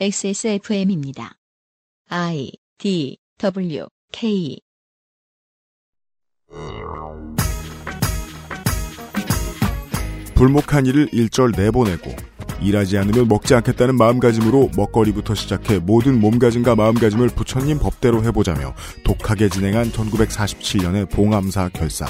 [0.00, 1.34] XSFM입니다.
[2.08, 4.58] I D W K
[10.34, 12.10] 불목한 일을 일절 내보내고
[12.62, 18.74] 일하지 않으면 먹지 않겠다는 마음가짐으로 먹거리부터 시작해 모든 몸가짐과 마음가짐을 부처님 법대로 해보자며
[19.04, 22.06] 독하게 진행한 1947년의 봉암사 결사.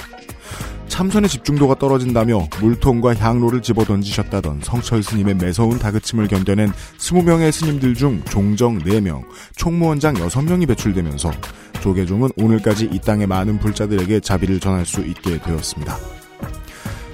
[0.92, 8.22] 참선의 집중도가 떨어진다며 물통과 향로를 집어 던지셨다던 성철 스님의 매서운 다그침을 견뎌낸 20명의 스님들 중
[8.26, 9.22] 종정 4명,
[9.56, 11.32] 총무원장 6명이 배출되면서
[11.80, 15.96] 조계종은 오늘까지 이 땅의 많은 불자들에게 자비를 전할 수 있게 되었습니다.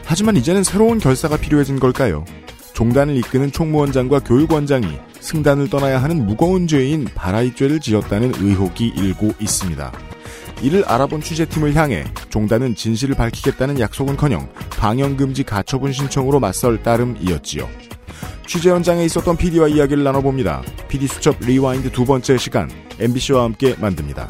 [0.05, 2.25] 하지만 이제는 새로운 결사가 필요해진 걸까요?
[2.75, 4.89] 종단을 이끄는 총무원장과 교육원장이
[5.21, 9.93] 승단을 떠나야 하는 무거운 죄인 바라이죄를 지었다는 의혹이 일고 있습니다.
[10.63, 17.69] 이를 알아본 취재팀을 향해 종단은 진실을 밝히겠다는 약속은커녕 방영금지 가처분 신청으로 맞설 따름이었지요.
[18.47, 20.63] 취재 현장에 있었던 PD와 이야기를 나눠봅니다.
[20.89, 24.27] PD 수첩 rewind 두 번째 시간 MBC와 함께 만듭니다.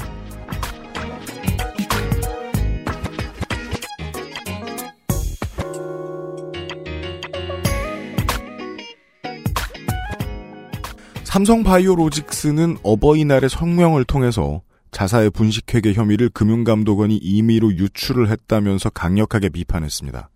[11.25, 20.31] 삼성바이오로직스는 어버이날의 성명을 통해서 자사의 분식회계 혐의를 금융감독원이 임의로 유출을 했다면서 강력하게 비판했습니다.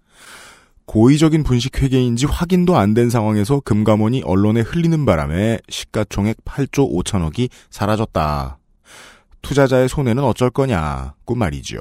[0.86, 8.58] 고의적인 분식회계인지 확인도 안 된 상황에서 금감원이 언론에 흘리는 바람에 시가총액 8조 5천억이 사라졌다.
[9.40, 11.80] 투자자의 손해는 어쩔 거냐고 말이지요.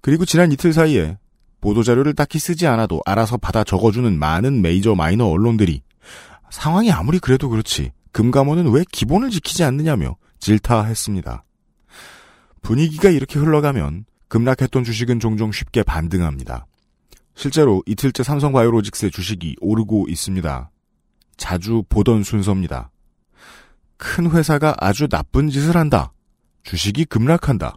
[0.00, 1.18] 그리고 지난 이틀 사이에
[1.60, 5.82] 보도자료를 딱히 쓰지 않아도 알아서 받아 적어주는 많은 메이저 마이너 언론들이
[6.50, 11.44] 상황이 아무리 그래도 그렇지 금감원은 왜 기본을 지키지 않느냐며 질타했습니다.
[12.62, 16.66] 분위기가 이렇게 흘러가면 급락했던 주식은 종종 쉽게 반등합니다.
[17.34, 20.70] 실제로 이틀째 삼성바이오로직스의 주식이 오르고 있습니다.
[21.36, 22.90] 자주 보던 순서입니다.
[23.96, 26.12] 큰 회사가 아주 나쁜 짓을 한다.
[26.64, 27.76] 주식이 급락한다.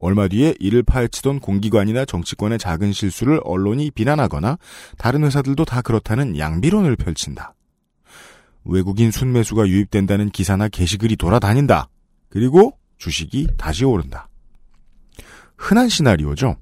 [0.00, 4.58] 얼마 뒤에 이를 파헤치던 공기관이나 정치권의 작은 실수를 언론이 비난하거나
[4.98, 7.54] 다른 회사들도 다 그렇다는 양비론을 펼친다.
[8.64, 11.88] 외국인 순매수가 유입된다는 기사나 게시글이 돌아다닌다.
[12.30, 14.28] 그리고 주식이 다시 오른다.
[15.56, 16.56] 흔한 시나리오죠.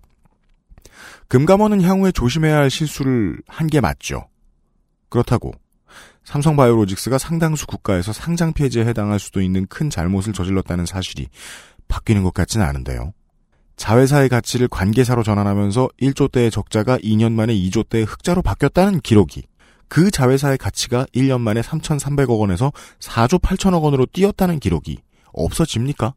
[1.28, 4.28] 금감원은 향후에 조심해야 할 실수를 한 게 맞죠.
[5.10, 5.52] 그렇다고
[6.24, 11.28] 삼성바이오로직스가 상당수 국가에서 상장 폐지에 해당할 수도 있는 큰 잘못을 저질렀다는 사실이
[11.88, 13.12] 바뀌는 것 같지는 않은데요.
[13.76, 19.44] 자회사의 가치를 관계사로 전환하면서 1조 대의 적자가 2년 만에 2조 대의 흑자로 바뀌었다는 기록이
[19.88, 24.98] 그 자회사의 가치가 1년 만에 3,300억 원에서 4조 8천억 원으로 뛰었다는 기록이
[25.32, 26.14] 없어집니까?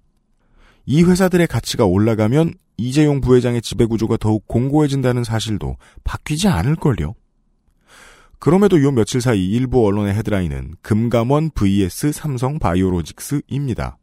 [0.86, 7.14] 이 회사들의 가치가 올라가면 이재용 부회장의 지배구조가 더욱 공고해진다는 사실도 바뀌지 않을걸요?
[8.40, 14.00] 그럼에도 요 며칠 사이 일부 언론의 헤드라인은 금감원 vs 삼성 바이오로직스입니다.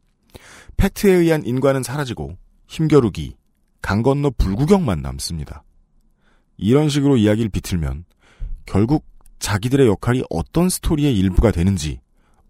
[0.77, 2.37] 팩트에 의한 인과는 사라지고
[2.67, 3.35] 힘겨루기,
[3.81, 5.63] 강 건너 불구경만 남습니다.
[6.55, 8.05] 이런 식으로 이야기를 비틀면
[8.65, 9.05] 결국
[9.39, 11.99] 자기들의 역할이 어떤 스토리의 일부가 되는지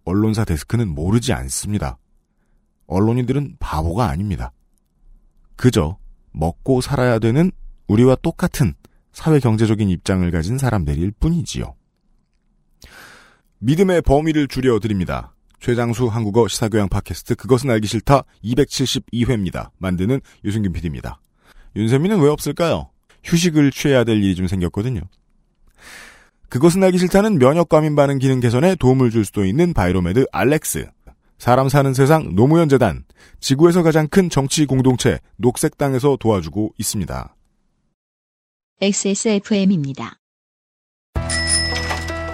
[0.06, 1.98] 언론사 데스크는 모르지 않습니다.
[2.90, 4.52] 언론인들은 바보가 아닙니다.
[5.56, 5.98] 그저
[6.32, 7.52] 먹고 살아야 되는
[7.88, 8.74] 우리와 똑같은
[9.12, 11.76] 사회 경제적인 입장을 가진 사람들일 뿐이지요.
[13.60, 15.36] 믿음의 범위를 줄여드립니다.
[15.60, 19.72] 최장수 한국어 시사교양 팟캐스트 그것은 알기 싫다 272회입니다.
[19.78, 21.20] 만드는 유승균 PD입니다.
[21.76, 22.90] 윤세민은 왜 없을까요?
[23.24, 25.02] 휴식을 취해야 될 일이 좀 생겼거든요.
[26.48, 30.90] 그것은 알기 싫다는 면역 과민 반응 기능 개선에 도움을 줄 수도 있는 바이로메드 알렉스.
[31.40, 33.06] 사람 사는 세상 노무현 재단.
[33.40, 37.36] 지구에서 가장 큰 정치 공동체 녹색당에서 도와주고 있습니다.
[38.82, 40.20] XSFM입니다.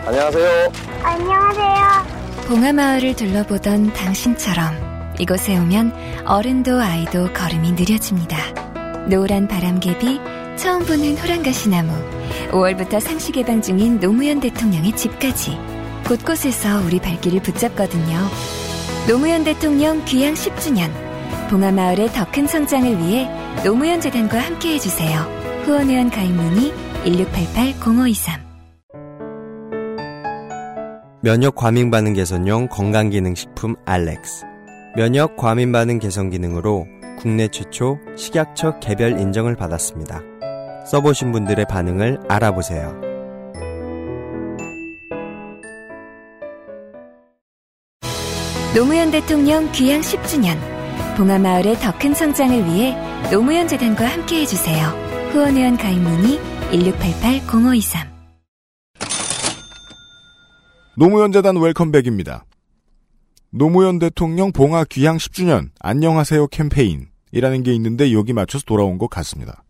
[0.06, 0.72] 안녕하세요.
[1.04, 2.46] 안녕하세요.
[2.48, 9.06] 봉하마을을 둘러보던 당신처럼 이곳에 오면 어른도 아이도 걸음이 느려집니다.
[9.08, 10.20] 노란 바람개비,
[10.58, 11.92] 처음 보는 호랑가시나무,
[12.52, 15.58] 5월부터 상시 개방 중인 노무현 대통령의 집까지
[16.08, 18.75] 곳곳에서 우리 발길을 붙잡거든요.
[19.08, 20.90] 노무현 대통령 귀향 10주년,
[21.50, 23.30] 봉하마을의 더 큰 성장을 위해
[23.64, 25.20] 노무현 재단과 함께 해 주세요.
[25.64, 26.74] 후원 회원 가입 문의
[27.06, 28.40] 1688-0523
[31.22, 34.44] 면역 과민 반응 개선용 건강 기능 식품 알렉스.
[34.96, 36.88] 면역 과민 반응 개선 기능으로
[37.20, 40.22] 국내 최초 식약처 개별 인정을 받았습니다.
[40.88, 43.15] 써보신 분들의 반응을 알아보세요.
[48.76, 50.58] 노무현 대통령 귀향 10주년
[51.16, 52.94] 봉하마을의 더 큰 성장을 위해
[53.32, 54.90] 노무현 재단과 함께 해주세요.
[55.32, 56.38] 후원회원 가입 문의
[56.72, 58.06] 1688-0523
[60.98, 62.44] 노무현 재단 웰컴백입니다.
[63.52, 69.65] 노무현 대통령 봉화 귀향 10주년 안녕하세요 캠페인이라는 게 있는데 여기 맞춰서 돌아온 것 같습니다.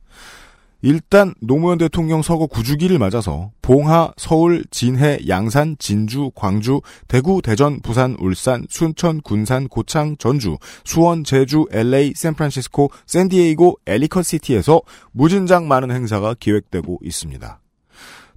[0.85, 8.15] 일단 노무현 대통령 서거 9주기를 맞아서 봉하, 서울, 진해, 양산, 진주, 광주, 대구, 대전, 부산,
[8.19, 14.79] 울산, 순천, 군산, 고창, 전주, 수원, 제주, LA, 샌프란시스코, 샌디에이고, 엘리컷시티에서
[15.11, 17.59] 무진장 많은 행사가 기획되고 있습니다.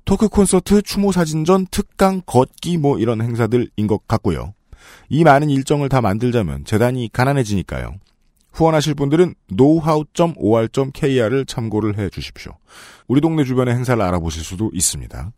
[0.06, 4.54] 토크 콘서트, 추모 사진전, 특강, 걷기 뭐 이런 행사들인 것 같고요.
[5.10, 7.96] 이 많은 일정을 다 만들자면 재단이 가난해지니까요.
[8.58, 12.58] 후원하실 분들은 knowhow.or.kr을 참고를 해 주십시오.
[13.06, 15.30] 우리 동네 주변의 행사를 알아보실 수도 있습니다.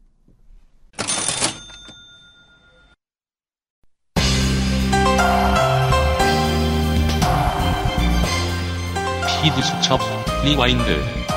[9.42, 10.00] PD 수첩
[10.44, 11.29] rewind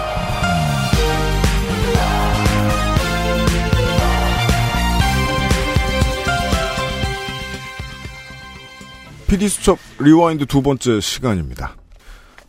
[9.33, 11.75] PD수첩 rewind 두 번째 시간입니다.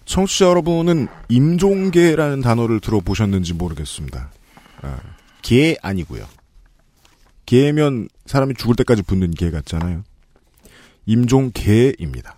[0.04, 4.30] 청취자 여러분은 임종게라는 단어를 들어보셨는지 모르겠습니다.
[4.82, 4.98] 아,
[5.40, 6.26] 계 아니고요.
[7.46, 10.04] 계면 사람이 죽을 때까지 붓는 계 같잖아요.
[11.06, 12.36] 임종게입니다.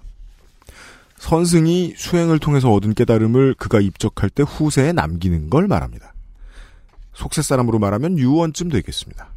[1.19, 6.15] 선승이 수행을 통해서 얻은 깨달음을 그가 입적할 때 후세에 남기는 걸 말합니다.
[7.15, 9.29] 속세 사람으로 말하면 유언쯤 되겠습니다.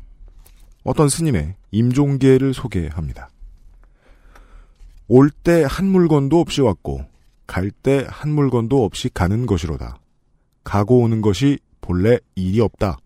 [0.84, 3.30] 어떤 스님의 임종계를 소개합니다.
[5.10, 7.04] 올 때 한 물건도 없이 왔고
[7.48, 10.00] 갈 때 한 물건도 없이 가는 것이로다.
[10.64, 12.98] 가고 오는 것이 본래 일이 없다.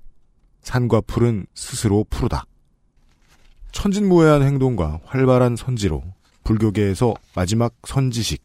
[0.61, 2.45] 산과 풀은 스스로 푸르다.
[3.71, 6.03] 천진무해한 행동과 활발한 선지로
[6.43, 8.43] 불교계에서 마지막 선지식,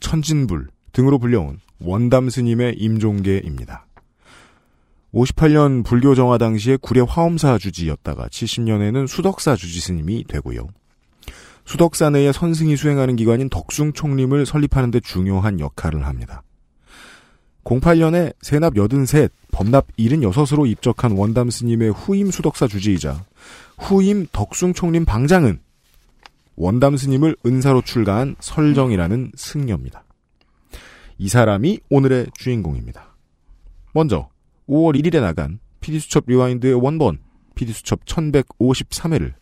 [0.00, 3.86] 천진불 등으로 불려온 원담 스님의 임종계입니다.
[5.14, 10.68] 58년 불교 정화 당시에 구례 화엄사 주지였다가 70년에는 수덕사 주지 스님이 되고요.
[11.64, 16.42] 수덕사 내에 선승이 수행하는 기관인 덕숭 총림을 설립하는 데 중요한 역할을 합니다.
[17.64, 23.24] 08년에 세납 83, 범납 76으로 입적한 원담 스님의 후임 수덕사 주지이자
[23.78, 25.60] 후임 덕숭 총림 방장은
[26.56, 30.04] 원담 스님을 은사로 출가한 설정이라는 승려입니다.
[31.18, 33.14] 이 사람이 오늘의 주인공입니다.
[33.92, 34.28] 먼저
[34.68, 37.18] 5월 1일에 나간 PD수첩 rewind의 원본
[37.54, 39.34] PD수첩 1153회를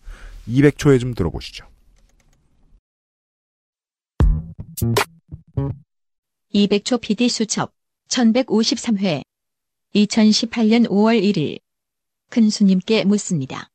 [0.49, 1.67] 200초에 좀 들어보시죠.
[6.54, 7.72] 200초 PD 수첩
[8.08, 9.22] 1153회
[9.94, 11.58] 2018년 5월 1일
[12.30, 13.70] 큰 스님께 묻습니다.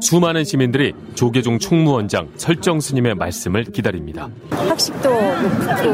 [0.00, 4.30] 수많은 시민들이 조계종 총무원장 설정 스님의 말씀을 기다립니다.
[4.50, 5.88] 학식도 높고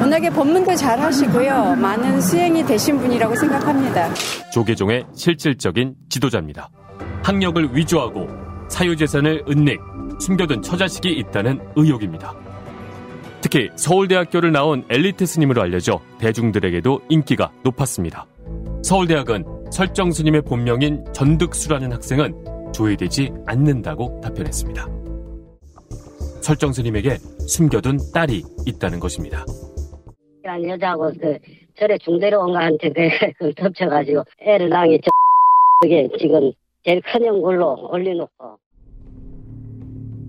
[0.00, 1.74] 워낙에 법문도 잘 하시고요.
[1.74, 4.14] 많은 수행이 되신 분이라고 생각합니다.
[4.52, 6.70] 조계종의 실질적인 지도자입니다.
[7.24, 8.28] 학력을 위조하고
[8.68, 9.80] 사유재산을 은닉,
[10.20, 12.45] 숨겨둔 처자식이 있다는 의혹입니다.
[13.40, 18.26] 특히 서울대학교를 나온 엘리트 스님으로 알려져 대중들에게도 인기가 높았습니다.
[18.82, 24.86] 서울대학은 설정 스님의 본명인 전득수라는 학생은 조회되지 않는다고 답변했습니다.
[26.40, 27.16] 설정 스님에게
[27.48, 29.44] 숨겨둔 딸이 있다는 것입니다.
[30.44, 31.38] 한 여자하고 그
[31.76, 32.90] 절에 중대로 온 거한테
[33.38, 35.10] 그 덮쳐가지고 애를 낳이 저
[35.82, 36.52] 그게 지금
[36.84, 38.58] 제일 큰 형굴로 올려놓고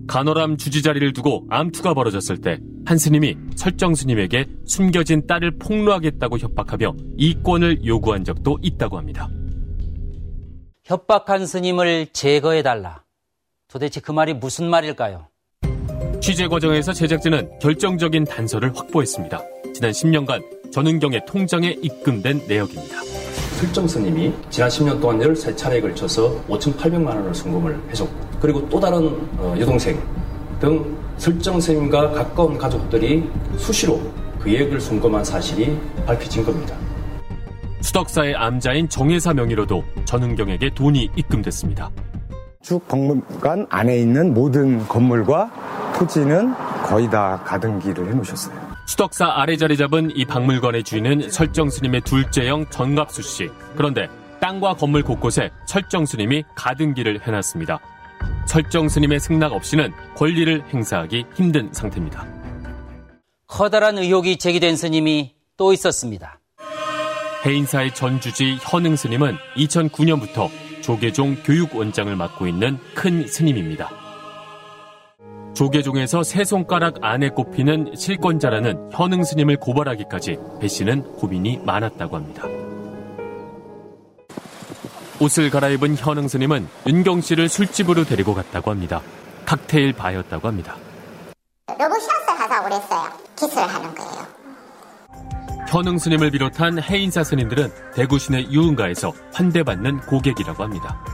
[0.08, 6.94] 간호람 주지 자리를 두고 암투가 벌어졌을 때 한 스님이 설정 스님에게 숨겨진 딸을 폭로하겠다고 협박하며
[7.18, 9.28] 이권을 요구한 적도 있다고 합니다.
[10.84, 13.02] 협박한 스님을 제거해달라.
[13.70, 15.28] 도대체 그 말이 무슨 말일까요?
[16.22, 19.38] 취재 과정에서 제작진은 결정적인 단서를 확보했습니다.
[19.74, 23.02] 지난 10년간 전은경의 통장에 입금된 내역입니다.
[23.60, 29.54] 설정 스님이 지난 10년 동안 13차례에 걸쳐서 5,800만 원을 송금을 해줬고 그리고 또 다른 어,
[29.58, 30.00] 여동생
[30.60, 34.00] 등 설정 스님과 가까운 가족들이 수시로
[34.38, 36.76] 그 예액을 송금한 사실이 밝혀진 겁니다.
[37.80, 41.90] 수덕사의 암자인 정혜사 명의로도 전은경에게 돈이 입금됐습니다.
[42.62, 46.54] 쭉 박물관 안에 있는 모든 건물과 토지는
[46.84, 48.68] 거의 다 가등기를 해놓으셨어요.
[48.86, 53.48] 수덕사 아래 자리 잡은 이 박물관의 주인은 설정 스님의 둘째 형 전갑수 씨.
[53.76, 54.08] 그런데
[54.40, 57.78] 땅과 건물 곳곳에 설정 스님이 가등기를 해놨습니다.
[58.46, 62.26] 설정 스님의 승낙 없이는 권리를 행사하기 힘든 상태입니다.
[63.46, 66.40] 커다란 의혹이 제기된 스님이 또 있었습니다.
[67.44, 70.48] 해인사의 전주지 현흥 스님은 2009년부터
[70.82, 73.90] 조계종 교육원장을 맡고 있는 큰 스님입니다.
[75.54, 82.67] 조계종에서 세 손가락 안에 꼽히는 실권자라는 현흥 스님을 고발하기까지 배 씨는 고민이 많았다고 합니다.
[85.20, 89.02] 옷을 갈아입은 현흥 스님은 은경 씨를 술집으로 데리고 갔다고 합니다.
[89.46, 90.76] 칵테일 바였다고 합니다.
[91.66, 93.10] 로봇이었어 하자고 그랬어요.
[93.36, 94.26] 기술을 하는 거예요.
[95.68, 101.04] 현흥 스님을 비롯한 해인사 스님들은 대구 시내 유흥가에서 환대받는 고객이라고 합니다.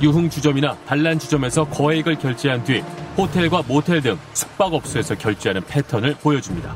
[0.00, 2.82] 유흥 주점이나 반란 주점에서 거액을 결제한 뒤
[3.18, 6.74] 호텔과 모텔 등 숙박업소에서 결제하는 패턴을 보여줍니다.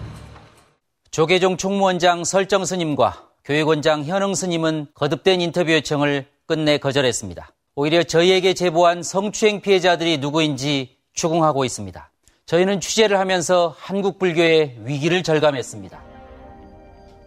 [1.10, 7.50] 조계종 총무원장 설정 스님과 교육원장 현흥 스님은 거듭된 인터뷰 요청을 끝내 거절했습니다.
[7.76, 12.10] 오히려 저희에게 제보한 성추행 피해자들이 누구인지 추궁하고 있습니다.
[12.46, 16.02] 저희는 취재를 하면서 한국 불교의 위기를 절감했습니다.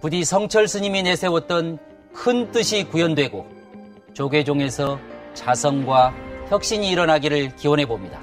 [0.01, 1.79] 부디 성철 스님이 내세웠던
[2.13, 3.45] 큰 뜻이 구현되고
[4.13, 4.99] 조계종에서
[5.33, 6.13] 자성과
[6.49, 8.19] 혁신이 일어나기를 기원해 봅니다.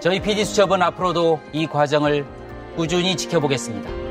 [0.00, 2.26] 저희 PD수첩은 앞으로도 이 과정을
[2.76, 4.03] 꾸준히 지켜보겠습니다.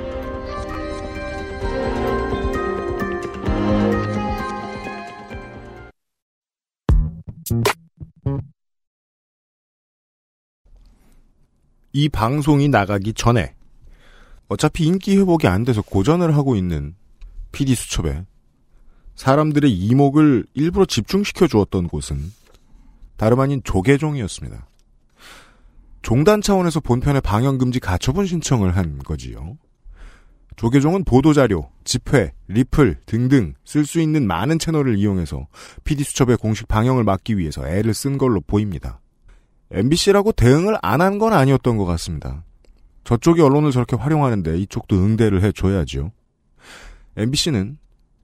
[11.93, 13.53] 이 방송이 나가기 전에
[14.47, 16.95] 어차피 인기 회복이 안 돼서 고전을 하고 있는
[17.51, 18.25] PD 수첩에
[19.15, 22.33] 사람들의 이목을 일부러 집중시켜 주었던 곳은
[23.15, 24.67] 다름 아닌 조계종이었습니다.
[26.01, 29.57] 종단 차원에서 본편의 방영금지 가처분 신청을 한 거지요.
[30.55, 35.47] 조계종은 보도자료, 집회, 리플 등등 쓸 수 있는 많은 채널을 이용해서
[35.83, 38.99] PD수첩의 공식 방영을 막기 위해서 애를 쓴 걸로 보입니다.
[39.73, 42.43] MBC라고 대응을 안 한 건 아니었던 것 같습니다.
[43.03, 46.11] 저쪽이 언론을 저렇게 활용하는데 이쪽도 응대를 해줘야죠.
[47.17, 47.77] MBC는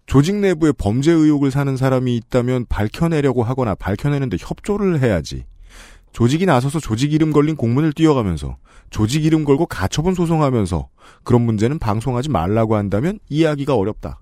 [0.05, 5.45] 조직 내부에 범죄 의혹을 사는 사람이 있다면 밝혀내려고 하거나 밝혀내는데 협조를 해야지.
[6.13, 8.57] 조직이 나서서 조직 이름 걸린 공문을 띄워가면서
[8.89, 10.87] 조직 이름 걸고 가처분 소송하면서
[11.23, 14.19] 그런 문제는 방송하지 말라고 한다면 이해하기가 어렵다.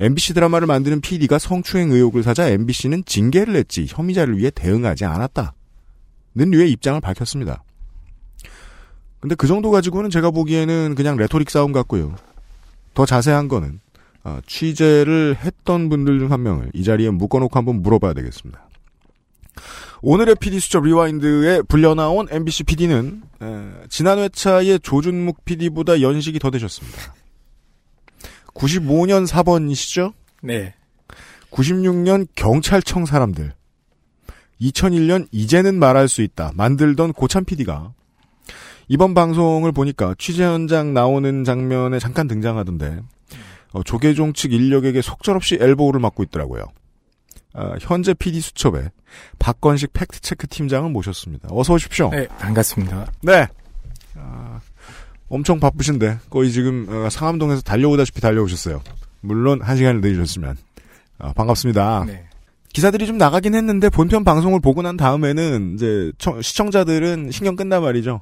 [0.00, 5.54] MBC 드라마를 만드는 PD가 성추행 의혹을 사자 MBC는 징계를 했지 혐의자를 위해 대응하지 않았다.
[6.36, 7.64] 는 류의 입장을 밝혔습니다.
[9.20, 12.14] 근데 그 정도 가지고는 제가 보기에는 그냥 rhetoric 싸움 같고요.
[12.94, 13.80] 더 자세한 거는
[14.22, 18.68] 아, 취재를 했던 분들 중 한 명을 이 자리에 묶어놓고 한번 물어봐야 되겠습니다.
[20.02, 27.14] 오늘의 PD 수첩 rewind에 불려나온 MBC PD는 에, 지난 회차의 조준묵 PD보다 연식이 더 되셨습니다.
[28.54, 30.12] 95년 사번이시죠?
[30.42, 30.74] 네.
[31.50, 33.52] 96년 경찰청 사람들.
[34.60, 36.52] 2001년 이제는 말할 수 있다.
[36.54, 37.92] 만들던 고참 PD가
[38.88, 43.00] 이번 방송을 보니까 취재 현장 나오는 장면에 잠깐 등장하던데
[43.72, 46.64] 어, 조계종 측 인력에게 속절없이 엘보우를 맡고 있더라고요.
[47.52, 48.90] 아, 현재 PD 수첩에
[49.38, 51.48] 박건식 팩트체크 팀장을 모셨습니다.
[51.50, 52.10] 어서 오십시오.
[52.10, 53.10] 네, 반갑습니다.
[53.22, 53.46] 네.
[54.14, 54.60] 아,
[55.28, 58.82] 엄청 바쁘신데 거의 지금 어, 상암동에서 달려오다시피 달려오셨어요.
[59.20, 60.56] 물론 한 시간을 늦으셨으면
[61.18, 62.04] 아, 반갑습니다.
[62.06, 62.28] 네.
[62.76, 68.20] 기사들이 좀 나가긴 했는데 본편 방송을 보고 난 다음에는 이제 시청자들은 신경 끝나 말이죠.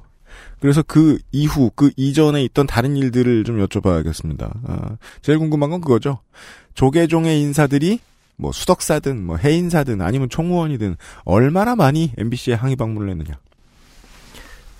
[0.61, 4.49] 그래서 그 이후 그 이전에 있던 다른 일들을 좀 여쭤봐야겠습니다.
[4.65, 6.19] 아, 제일 궁금한 건 그거죠.
[6.73, 7.99] 조계종의 인사들이
[8.37, 10.95] 뭐 수덕사든 뭐 해인사든 아니면 총무원이든
[11.25, 13.37] 얼마나 많이 MBC에 항의 방문을 했느냐.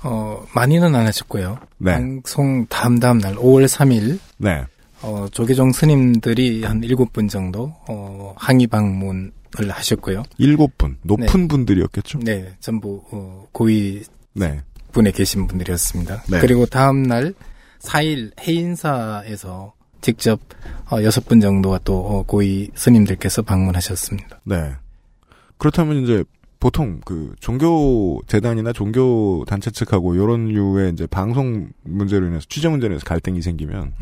[0.03, 1.59] 어 많이는 안 하셨고요.
[1.79, 1.95] 네.
[1.95, 4.63] 방송 다음 다음 날 5월 3일 네.
[5.01, 10.23] 어 조계종 스님들이 한 7분 정도 어 항의 방문 을 하셨고요.
[10.39, 11.47] 7분 높은 네.
[11.47, 12.19] 분들이었겠죠.
[12.19, 14.61] 네, 전부 어, 고위 네.
[14.91, 16.23] 분에 계신 분들이었습니다.
[16.29, 16.39] 네.
[16.39, 17.33] 그리고 다음 날
[17.79, 20.39] 4일 해인사에서 직접
[20.89, 24.41] 어, 6분 정도가 또 어, 고위 스님들께서 방문하셨습니다.
[24.43, 24.73] 네.
[25.57, 26.23] 그렇다면 이제
[26.59, 32.93] 보통 그 종교 재단이나 종교 단체 측하고 이런 류의 이제 방송 문제로 인해서 취재 문제로
[32.93, 33.93] 인해서 갈등이 생기면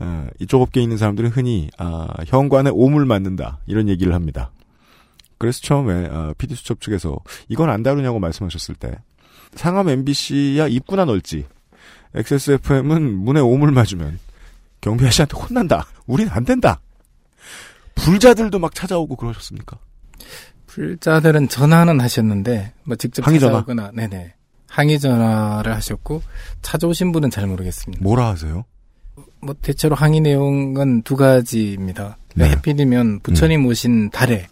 [0.00, 4.50] 어, 이쪽 업계에 있는 사람들은 흔히 아, 현관에 오물 맞는다 이런 얘기를 합니다.
[5.38, 7.16] 그래서 처음에 어, PD 수첩 측에서
[7.48, 8.92] 이건 안 다루냐고 말씀하셨을 때
[9.54, 11.46] 상암 MBC야 입구나 넓지
[12.14, 14.18] XSFM은 문에 오물 맞으면
[14.80, 15.86] 경비 아저씨한테 혼난다.
[16.06, 16.80] 우린 안 된다.
[17.94, 19.78] 불자들도 막 찾아오고 그러셨습니까?
[20.66, 23.52] 불자들은 전화는 하셨는데 뭐 직접 항의 전화?
[23.52, 24.34] 찾아오거나 네네
[24.68, 26.22] 항의 전화를 하셨고
[26.62, 28.02] 찾아오신 분은 잘 모르겠습니다.
[28.02, 28.64] 뭐라 하세요?
[29.40, 32.16] 뭐 대체로 항의 내용은 두 가지입니다.
[32.34, 32.50] 네.
[32.50, 34.46] 해필이면 부처님 오신 달에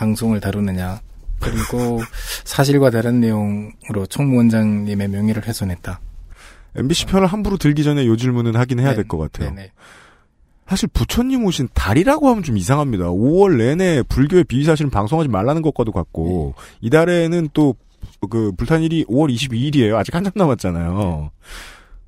[0.00, 1.00] 방송을 다루느냐
[1.40, 2.00] 그리고
[2.44, 6.00] 사실과 다른 내용으로 총무원장님의 명예를 훼손했다.
[6.76, 9.50] MBC 편을 함부로 들기 전에 요 질문은 하긴 해야 될 것 같아요.
[9.54, 9.72] 네네.
[10.66, 13.06] 사실 부처님 오신 달이라고 하면 좀 이상합니다.
[13.06, 17.74] 5월 내내 불교의 비위 사실은 방송하지 말라는 것과도 같고 이 달에는 또
[18.30, 19.94] 그 불탄일이 5월 22일이에요.
[19.96, 21.30] 아직 한참 남았잖아요.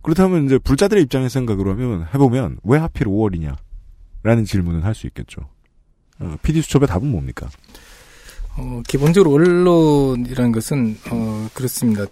[0.00, 3.56] 그렇다면 이제 불자들의 입장에서 생각을 하면 해보면 왜 하필 5월이냐?
[4.22, 5.42] 라는 질문은 할 수 있겠죠.
[6.18, 7.48] 어, PD 수첩의 답은 뭡니까?
[8.56, 12.04] 어, 기본적으로 언론이라는 것은 어, 그렇습니다.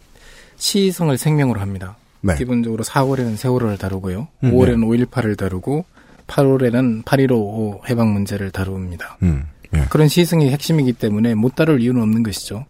[0.57, 1.97] 시성을 생명으로 합니다.
[2.23, 2.35] 네.
[2.37, 4.29] 기본적으로 4월에는 세월호를 다루고요.
[4.45, 5.85] 음, 5월에는 5.18을 다루고
[6.27, 9.19] 8월에는 8.15 해방 문제를 다룹니다.
[9.23, 9.45] 음,
[9.75, 9.87] 예.
[9.89, 12.67] 그런 시성이 핵심이기 때문에 못 다룰 이유는 없는 것이죠.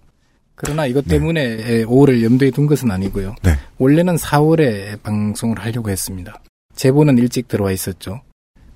[0.54, 3.34] 그러나 이것 때문에 5월을 염두에 둔 것은 아니고요.
[3.42, 3.56] 네.
[3.78, 6.38] 원래는 4월에 방송을 하려고 했습니다.
[6.74, 8.20] 제보는 일찍 들어와 있었죠.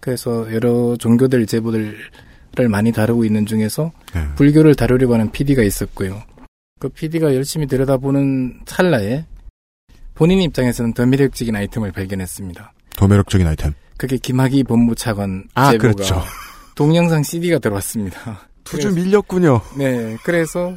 [0.00, 1.96] 그래서 여러 종교들 제보들
[2.60, 4.26] 을 많이 다루고 있는 중에서 네.
[4.36, 6.22] 불교를 다루려고 하는 PD가 있었고요.
[6.78, 9.24] 그 PD가 열심히 들여다보는 찰나에
[10.14, 12.72] 본인 입장에서는 더 매력적인 아이템을 발견했습니다.
[12.90, 13.72] 더 매력적인 아이템.
[13.96, 16.22] 그게 김학의 법무차관 아, 제보가 그렇죠.
[16.74, 18.48] 동영상 CD가 들어왔습니다.
[18.64, 19.60] 투주 밀렸군요.
[19.76, 20.76] 네, 그래서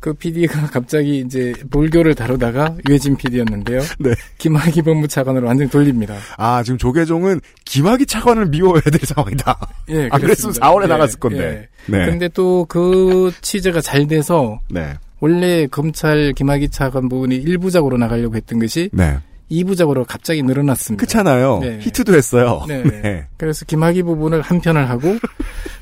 [0.00, 3.80] 그 PD가 갑자기 이제 불교를 다루다가 유해진 PD였는데요.
[3.98, 4.10] 네.
[4.38, 6.16] 김학의 법무 차관으로 완전 히 돌립니다.
[6.36, 9.58] 아, 지금 조계종은 김학의 차관을 미워해야 될 상황이다.
[9.90, 10.66] 예, 아, 그랬으면 그렇습니다.
[10.70, 11.68] 4월에 예, 나갔을 건데.
[11.86, 12.06] 네.
[12.06, 14.94] 근데 또 그 취재가 잘 돼서 네.
[15.20, 19.18] 원래 검찰 김학의 차관 부분이 1부작으로 나가려고 했던 것이 네.
[19.50, 21.00] 2부작으로 갑자기 늘어났습니다.
[21.00, 21.60] 그렇잖아요.
[21.60, 21.78] 네.
[21.80, 22.64] 히트도 했어요.
[22.66, 22.82] 네.
[23.02, 23.26] 네.
[23.36, 25.16] 그래서 김학의 부분을 한 편을 하고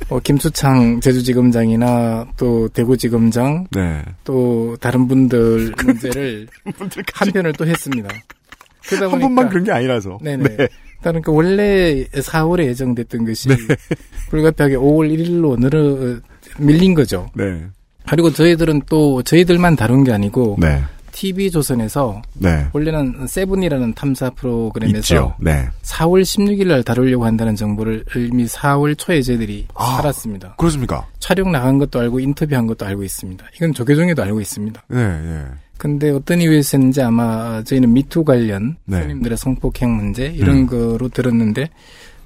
[0.08, 4.02] 어, 김수창 제주지검장이나 또 대구지검장 네.
[4.24, 6.46] 또 다른 분들 문제를
[7.14, 8.08] 한 편을 또 했습니다.
[8.86, 10.18] 그러다 한 보니까 번만 그런 게 아니라서.
[10.20, 10.56] 네네.
[10.56, 10.68] 네.
[11.00, 13.56] 그러니까 원래 4월에 예정됐던 것이 네.
[14.30, 16.20] 불가피하게 5월 1일로 늘어
[16.58, 17.30] 밀린 거죠.
[17.34, 17.64] 네.
[18.08, 20.82] 그리고 저희들은 또 저희들만 다룬 게 아니고 네.
[21.14, 22.66] TV 조선에서 네.
[22.72, 25.34] 원래는 세븐이라는 탐사 프로그램에서 있죠.
[25.40, 25.68] 네.
[25.82, 29.98] 4월 16일 날 다루려고 한다는 정보를 이미 4월 초에 저희들이 아.
[30.00, 30.56] 알았습니다.
[30.58, 31.06] 그렇습니까?
[31.20, 33.44] 촬영 나간 것도 알고 인터뷰한 것도 알고 있습니다.
[33.56, 34.82] 이건 조계종에도 알고 있습니다.
[34.88, 35.44] 네, 네.
[35.78, 38.98] 근데 어떤 이유에서인지 아마 저희는 미투 관련 네.
[39.00, 40.66] 손님들의 성폭행 문제 이런 음.
[40.66, 41.68] 거로 들었는데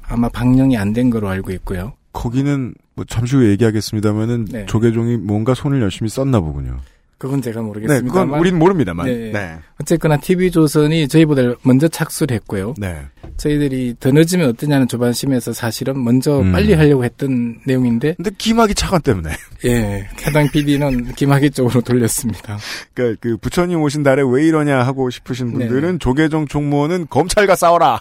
[0.06, 1.92] 아마 방영이 안 된 거로 알고 있고요.
[2.12, 4.66] 거기는 뭐 잠시 후에 얘기하겠습니다만은 네.
[4.66, 6.78] 조계종이 뭔가 손을 열심히 썼나 보군요.
[7.18, 8.06] 그건 제가 네, 모르겠습니다.
[8.06, 9.06] 그건 우린 모릅니다만.
[9.06, 9.58] 네.
[9.80, 12.74] 어쨌거나 TV조선이 저희보다 먼저 착수를 했고요.
[12.78, 13.02] 네.
[13.36, 16.52] 저희들이 더 늦으면 어떠냐는 조반심에서 사실은 먼저 음.
[16.52, 19.30] 빨리 하려고 했던 내용인데 근데 김학의 차관 때문에.
[19.66, 22.56] 예, 해당 PD는 김학의 쪽으로 돌렸습니다.
[22.94, 25.98] 그러니까 그 부처님 오신 달에 왜 이러냐 하고 싶으신 분들은 네.
[25.98, 28.00] 조계종 총무원은 검찰과 싸워라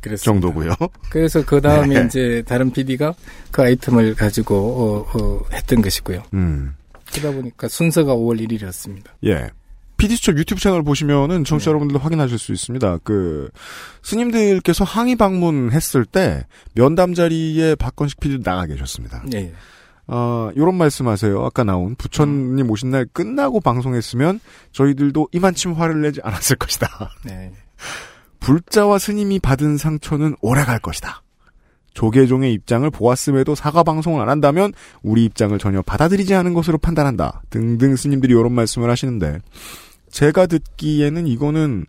[0.00, 0.16] 그랬습니다.
[0.18, 0.72] 정도고요.
[1.10, 2.06] 그래서 그 다음에 네.
[2.06, 3.14] 이제 다른 PD가
[3.50, 6.22] 그 아이템을 가지고 어, 어, 했던 것이고요.
[6.34, 6.74] 음.
[7.12, 9.06] 그러다 보니까 순서가 5월 1일이었습니다.
[9.24, 9.50] 예.
[9.96, 12.98] PD수첩 유튜브 채널 보시면은 청취자 여러분들도 확인하실 수 있습니다.
[13.02, 13.48] 그,
[14.02, 19.24] 스님들께서 항의 방문했을 때, 면담 자리에 박건식 PD도 나가 계셨습니다.
[19.34, 19.54] 예.
[20.08, 21.44] 어, 요런 말씀 하세요.
[21.44, 24.40] 아까 나온 부처님 오신 날 끝나고 방송했으면
[24.72, 27.10] 저희들도 이만침 화를 내지 않았을 것이다.
[27.24, 27.52] 네.
[28.38, 31.22] 불자와 스님이 받은 상처는 오래 갈 것이다.
[31.96, 37.40] 조계종의 입장을 보았음에도 사과 방송을 안 한다면 우리 입장을 전혀 받아들이지 않은 것으로 판단한다.
[37.48, 39.38] 등등 스님들이 이런 말씀을 하시는데
[40.10, 41.86] 제가 듣기에는 이거는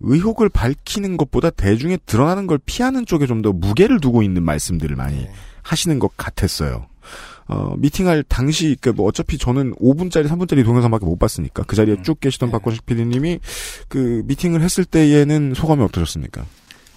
[0.00, 5.26] 의혹을 밝히는 것보다 대중에 드러나는 걸 피하는 쪽에 좀 더 무게를 두고 있는 말씀들을 많이
[5.62, 6.86] 하시는 것 같았어요.
[7.46, 12.18] 어, 미팅할 당시, 그, 뭐, 어차피 저는 5분짜리, 3분짜리 동영상밖에 못 봤으니까, 그 자리에 쭉
[12.18, 13.40] 계시던 박건식 PD님이,
[13.88, 16.46] 그, 미팅을 했을 때에는 소감이 어떠셨습니까?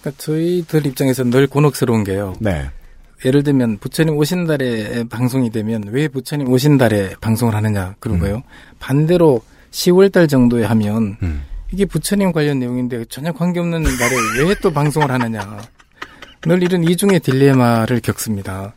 [0.00, 2.34] 그러니까 저희들 입장에서 늘 곤혹스러운 게요.
[2.40, 2.70] 네.
[3.24, 8.42] 예를 들면 부처님 오신 달에 방송이 되면 왜 부처님 오신 달에 방송을 하느냐 그런 거예요.
[8.78, 11.42] 반대로 10월 달 정도에 하면 음.
[11.72, 15.58] 이게 부처님 관련 내용인데 전혀 관계없는 날에 왜 또 방송을 하느냐.
[16.42, 18.74] 늘 이런 이중의 딜레마를 겪습니다.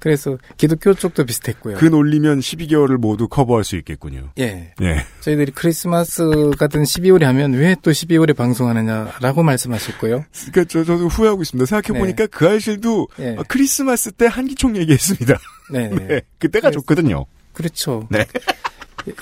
[0.00, 1.76] 그래서 기독교 쪽도 비슷했고요.
[1.76, 4.30] 그 논리면 12개월을 모두 커버할 수 있겠군요.
[4.38, 4.72] 예.
[4.82, 5.06] 예.
[5.20, 10.24] 저희들이 크리스마스 같은 12월에 하면 왜 또 12월에 방송하느냐라고 말씀하셨고요.
[10.52, 11.66] 그러니까 저, 저도 후회하고 있습니다.
[11.66, 13.36] 생각해보니까 그 알실도 예.
[13.38, 15.38] 아, 크리스마스 때 한기총 얘기했습니다.
[15.70, 15.88] 네.
[15.94, 16.20] 네.
[16.38, 17.26] 그때가 좋거든요.
[17.52, 18.08] 그렇죠.
[18.10, 18.24] 네.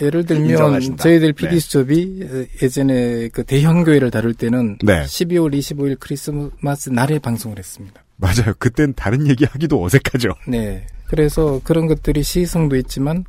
[0.01, 1.03] 예를 들면 인정하신다.
[1.03, 1.49] 저희들 네.
[1.49, 5.03] PD 수첩이 예전에 그 대형 교회를 다룰 때는 네.
[5.03, 8.02] 12월 25일 크리스마스 날에 방송을 했습니다.
[8.23, 8.55] 맞아요.
[8.59, 10.31] 그땐 다른 얘기 하기도 어색하죠.
[10.47, 10.87] 네.
[11.07, 13.25] 그래서 그런 것들이 시성도 있지만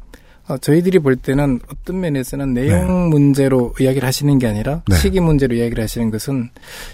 [0.47, 4.95] 어, 저희들이 볼 때는 어떤 면에서는 내용 문제로 이야기를 하시는 게 아니라 네.
[4.97, 6.49] 시기 문제로 이야기를 하시는 것은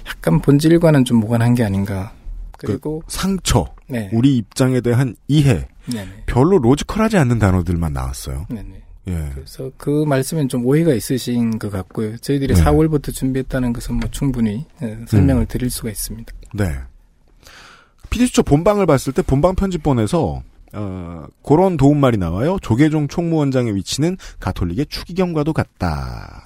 [0.08, 2.14] 약간 본질과는 좀 무관한 게 아닌가.
[2.58, 4.10] 그리고 그 상처, 네.
[4.14, 6.24] 우리 입장에 대한 이해, 네네.
[6.26, 8.46] 별로 로지컬하지 않는 단어들만 나왔어요.
[8.50, 8.84] 네네.
[9.08, 9.30] 예.
[9.34, 12.18] 그래서 그 말씀엔 좀 오해가 있으신 것 같고요.
[12.18, 12.62] 저희들이 네.
[12.64, 15.48] 4월부터 준비했다는 것은 뭐 충분히 예, 설명을 음.
[15.48, 16.32] 드릴 수가 있습니다.
[16.54, 16.66] 네.
[18.10, 20.42] PD수첩 본방을 봤을 때 본방 편집본에서
[20.74, 22.58] 어, 그런 도움말이 나와요.
[22.62, 26.44] 조계종 총무원장의 위치는 가톨릭의 추기경과도 같다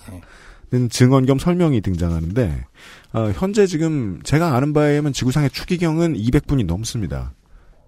[0.71, 2.65] 는 증언 겸 설명이 등장하는데
[3.13, 7.33] 어, 현재 지금 제가 아는 바에 의하면 지구상의 추기경은 200분이 넘습니다.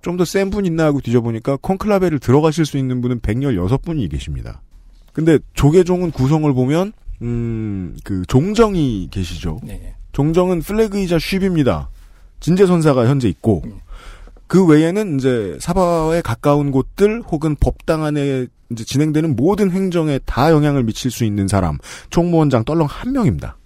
[0.02, 4.62] 좀 더 센 분 있나 하고 뒤져보니까 콘클라베를 들어가실 수 있는 분은 116분이 계십니다.
[5.14, 9.62] 근데 조계종은 구성을 보면 음, 그 종정이 계시죠.
[9.64, 9.96] 네.
[10.12, 11.90] 종정은 플래그이자 쉽입니다.
[12.46, 13.64] 진제선사가 현재 있고
[14.46, 20.84] 그 외에는 이제 사바에 가까운 곳들 혹은 법당 안에 이제 진행되는 모든 행정에 다 영향을
[20.84, 21.80] 미칠 수 있는 사람
[22.12, 23.58] 총무원장 떨렁 한 명입니다.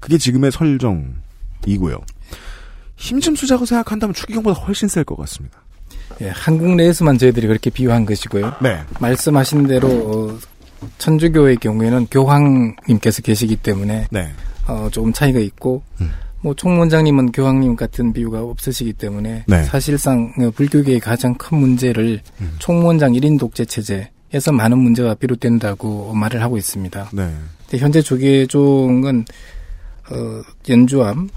[0.00, 2.00] 그게 지금의 설정이고요.
[2.96, 5.60] 힘 좀 쓰자고 생각한다면 추기경보다 훨씬 셀 것 같습니다.
[6.22, 8.54] 예, 한국 내에서만 저희들이 그렇게 비유한 것이고요.
[8.62, 8.80] 네.
[8.98, 10.38] 말씀하신 대로 어,
[10.96, 14.32] 천주교의 경우에는 교황님께서 계시기 때문에 네.
[14.66, 16.10] 어, 조금 차이가 있고 음.
[16.40, 19.62] 뭐 총무원장님은 교황님 같은 비유가 없으시기 때문에 네.
[19.64, 22.54] 사실상 어, 불교계의 가장 큰 문제를 음.
[22.58, 27.10] 총무원장 1인 독재 체제에서 많은 문제가 비롯된다고 말을 하고 있습니다.
[27.12, 27.34] 네.
[27.76, 29.24] 현재 조계종은
[30.10, 31.28] 어, 연주암,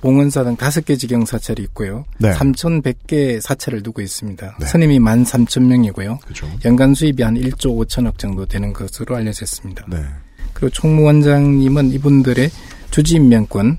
[0.00, 2.04] 봉은사 등 다섯 개 지경 사찰이 있고요.
[2.18, 2.32] 네.
[2.32, 4.56] 3,100개 사찰을 두고 있습니다.
[4.58, 4.66] 네.
[4.66, 6.20] 스님이 13,000명이고요.
[6.20, 6.48] 그렇죠.
[6.64, 9.84] 연간 수입이 한 1조 5천억 정도 되는 것으로 알려져 있습니다.
[9.88, 9.98] 네.
[10.52, 12.50] 그리고 총무원장님은 이분들의
[12.90, 13.78] 주지임명권,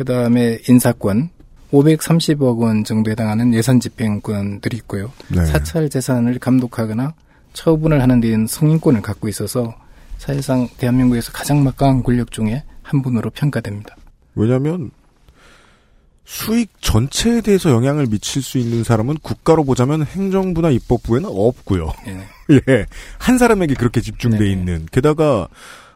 [0.00, 1.28] 그 다음에 인사권,
[1.72, 5.12] 530억 원 정도 해당하는 예산 집행권들이 있고요.
[5.28, 5.44] 네.
[5.44, 7.12] 사찰 재산을 감독하거나
[7.52, 9.74] 처분을 하는 데는 승인권을 갖고 있어서
[10.16, 13.94] 사실상 대한민국에서 가장 막강한 권력 중에 한 분으로 평가됩니다.
[14.36, 14.90] 왜냐하면
[16.24, 21.92] 수익 전체에 대해서 영향을 미칠 수 있는 사람은 국가로 보자면 행정부나 입법부에는 없고요.
[22.06, 22.26] 네.
[22.70, 22.86] 예,
[23.18, 24.86] 한 사람에게 그렇게 집중돼 있는.
[24.90, 25.48] 게다가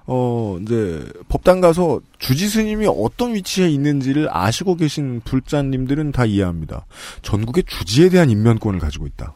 [0.06, 6.84] 어 이제 법당 가서 주지 스님이 어떤 위치에 있는지를 아시고 계신 불자님들은 다 이해합니다.
[7.22, 9.34] 전국의 주지에 대한 인면권을 가지고 있다.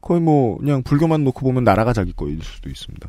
[0.00, 3.08] 거의 뭐 그냥 불교만 놓고 보면 나라가 자기 거일 수도 있습니다.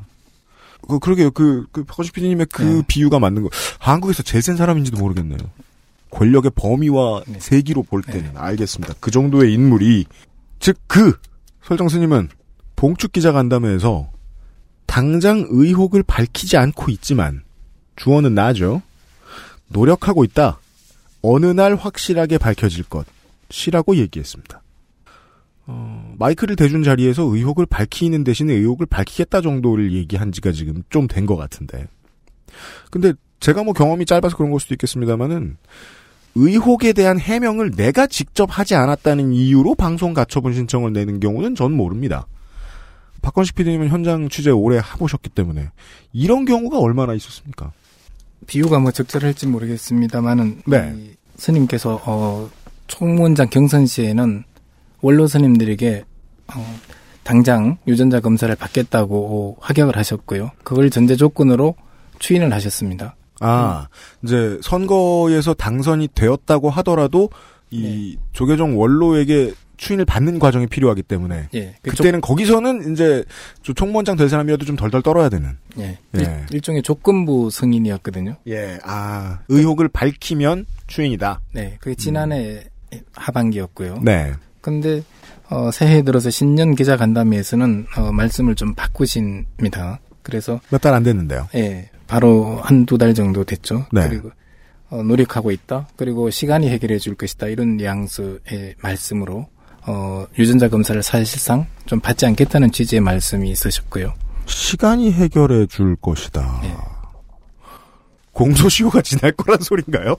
[0.88, 1.32] 그 그러게요.
[1.32, 3.50] 그, 그 박원식 PD님의 그 비유가 맞는 거.
[3.80, 5.39] 한국에서 제일 센 사람인지도 모르겠네요.
[6.10, 8.96] 권력의 범위와 세기로 볼 때는 알겠습니다.
[9.00, 10.06] 그 정도의 인물이
[10.60, 11.17] 즉 그
[11.63, 12.30] 설정 스님은
[12.78, 14.10] 봉축 기자 간담회에서
[14.88, 17.43] 당장 의혹을 밝히지 않고 있지만
[17.95, 18.82] 주어는 나죠.
[19.67, 20.60] 노력하고 있다.
[21.21, 22.86] 어느 날 확실하게 밝혀질
[23.50, 24.62] 것이라고 얘기했습니다.
[25.69, 31.26] 어, 마이크를 대준 자리에서 의혹을 밝히는 대신에 의혹을 밝히겠다 정도를 얘기한 지가 지금 좀 된
[31.26, 31.88] 것 같은데.
[32.89, 35.58] 근데 제가 뭐 경험이 짧아서 그런 걸 수도 있겠습니다만은
[36.36, 42.28] 의혹에 대한 해명을 내가 직접 하지 않았다는 이유로 방송 가처분 신청을 내는 경우는 전 모릅니다.
[43.21, 45.69] 박건식 PD님은 현장 취재 오래 해보셨기 때문에
[46.13, 47.71] 이런 경우가 얼마나 있었습니까?
[48.45, 50.93] 비유가 뭐 적절할지 모르겠습니다만은 네.
[50.95, 52.49] 이 스님께서 어,
[52.88, 54.43] 총무원장 경선 시에는
[55.01, 56.03] 원로 스님들에게
[56.56, 56.80] 어,
[57.23, 60.51] 당장 유전자 검사를 받겠다고 합격을 하셨고요.
[60.63, 61.75] 그걸 전제 조건으로
[62.19, 63.15] 추인을 하셨습니다.
[63.39, 63.88] 아,
[64.23, 67.30] 이제 선거에서 당선이 되었다고 하더라도
[67.69, 73.24] 이 조계종 원로에게 추인을 받는 과정이 필요하기 때문에 예, 그 그때는 거기서는 이제
[73.63, 75.56] 저 총무원장 될 사람이라도 좀 덜덜 떨어야 되는.
[75.80, 75.98] 예.
[76.18, 76.46] 예.
[76.52, 78.38] 일, 종의 조건부 승인이었거든요.
[78.48, 81.42] 예, 아 의혹을 밝히면 추인이다.
[81.54, 82.63] 네, 그게 지난해
[83.13, 84.00] 하반기였고요.
[84.04, 84.34] 네.
[84.62, 85.04] 근데
[85.50, 90.00] 어, 새해 들어서 신년 기자 간담회에서는 어, 말씀을 좀 바꾸십니다.
[90.24, 91.48] 그래서 몇 달 안 됐는데요.
[91.56, 93.86] 예, 바로 한 두 달 정도 됐죠.
[93.92, 94.08] 네.
[94.10, 94.32] 그리고
[94.90, 95.88] 어, 노력하고 있다.
[95.96, 97.48] 그리고 시간이 해결해 줄 것이다.
[97.48, 99.48] 이런 뉘앙스의 말씀으로
[99.88, 104.13] 어, 유전자 검사를 사실상 좀 받지 않겠다는 취지의 말씀이 있으셨고요.
[104.45, 106.62] 시간이 해결해 줄 것이다.
[108.34, 110.15] 공소시효가 지날 거란 소린가요?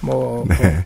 [0.00, 0.56] 뭐, 네.
[0.56, 0.82] 뭐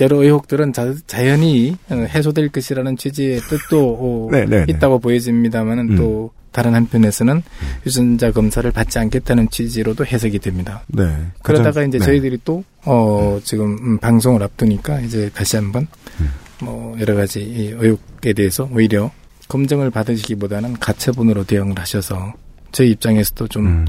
[0.00, 4.72] 여러 의혹들은 자, 자연히 어, 해소될 것이라는 취지의 뜻도 어, 네, 네, 네.
[4.72, 5.96] 있다고 보여집니다만은 음.
[5.96, 7.42] 또 다른 한편에서는
[7.86, 10.82] 유전자 검사를 받지 않겠다는 취지로도 해석이 됩니다.
[10.88, 11.04] 네.
[11.42, 12.04] 그러다가 가장- 이제 네.
[12.04, 15.86] 저희들이 또, 어, 지금, 음, 방송을 앞두니까 이제 다시 한번,
[16.20, 16.30] 음.
[16.60, 19.10] 뭐, 여러 가지 이 의혹에 대해서 오히려
[19.48, 22.32] 검증을 받으시기보다는 가처분으로 대응을 하셔서
[22.72, 23.86] 저희 입장에서도 좀, 음.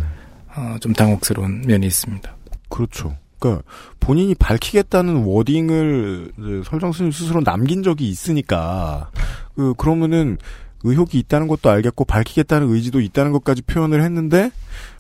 [0.56, 2.36] 어, 좀 당혹스러운 면이 있습니다.
[2.70, 3.16] 그렇죠.
[3.40, 3.64] 그러니까
[4.00, 9.12] 본인이 밝히겠다는 워딩을 설정 스님 스스로 남긴 적이 있으니까
[9.56, 10.38] 그 그러면은
[10.84, 14.52] 의혹이 있다는 것도 알겠고 밝히겠다는 의지도 있다는 것까지 표현을 했는데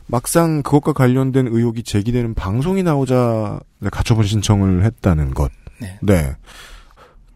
[0.07, 3.59] 막상 그것과 관련된 의혹이 제기되는 방송이 나오자
[3.91, 5.51] 가처분 신청을 했다는 것.
[6.01, 6.35] 네.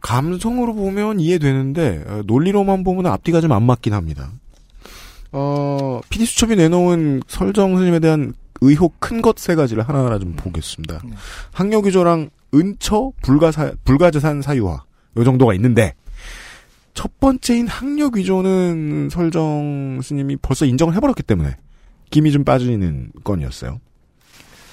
[0.01, 4.31] 감성으로 보면 이해되는데 어, 논리로만 보면 앞뒤가 좀 안 맞긴 합니다.
[5.31, 11.01] 어, PD 수첩이 내놓은 설정 스님에 대한 의혹 큰 것 세 가지를 하나하나 좀 보겠습니다.
[11.51, 14.83] 학력 위조랑 은처 불가사, 불가재산 사유화.
[15.17, 15.93] 요 정도가 있는데,
[16.93, 21.55] 첫 번째인 학력 위조는 설정 스님이 벌써 인정을 해버렸기 때문에,
[22.11, 23.79] 김이 좀 빠지는 건이었어요.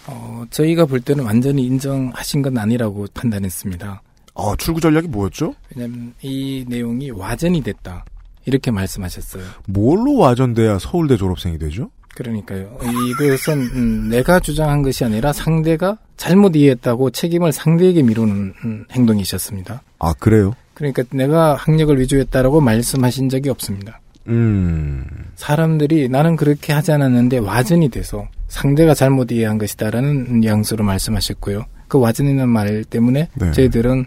[0.07, 4.03] 어, 저희가 볼 때는 완전히 인정하신 건 아니라고 판단했습니다.
[4.39, 5.53] 어, 출구 전략이 뭐였죠?
[5.75, 8.05] 왜냐면 이 내용이 와전이 됐다.
[8.47, 9.43] 이렇게 말씀하셨어요.
[9.67, 11.91] 뭘로 와전돼야 서울대 졸업생이 되죠?
[12.15, 12.79] 그러니까요.
[12.81, 19.83] 이것은 음, 내가 주장한 것이 아니라 상대가 잘못 이해했다고 책임을 상대에게 미루는 음, 행동이셨습니다.
[19.99, 20.55] 아, 그래요?
[20.75, 24.01] 그러니까 내가 학력을 위조했다라고 말씀하신 적이 없습니다.
[24.29, 25.05] 음.
[25.35, 31.65] 사람들이 나는 그렇게 하지 않았는데 와전이 돼서 상대가 잘못 이해한 것이다라는 뉘앙스로 말씀하셨고요.
[31.89, 33.53] 그 와전이라는 말 때문에 네.
[33.53, 34.07] 저희들은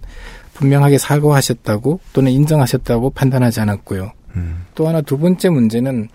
[0.54, 4.12] 분명하게 사과하셨다고 또는 인정하셨다고 판단하지 않았고요.
[4.36, 4.66] 음.
[4.76, 6.08] 또 하나 두 번째 문제는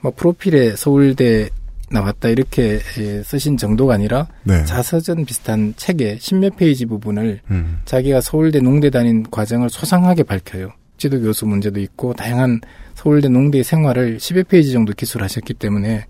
[0.00, 1.50] 뭐 프로필에 서울대
[1.90, 4.64] 나왔다 이렇게 예, 쓰신 정도가 아니라 네.
[4.64, 7.80] 자서전 비슷한 책의 십몇 페이지 부분을 음.
[7.84, 10.70] 자기가 서울대 농대 다닌 과정을 소상하게 밝혀요.
[10.98, 12.60] 지도 교수 문제도 있고 다양한
[12.94, 16.04] 서울대 농대 생활을 10여 페이지 정도 기술하셨기 때문에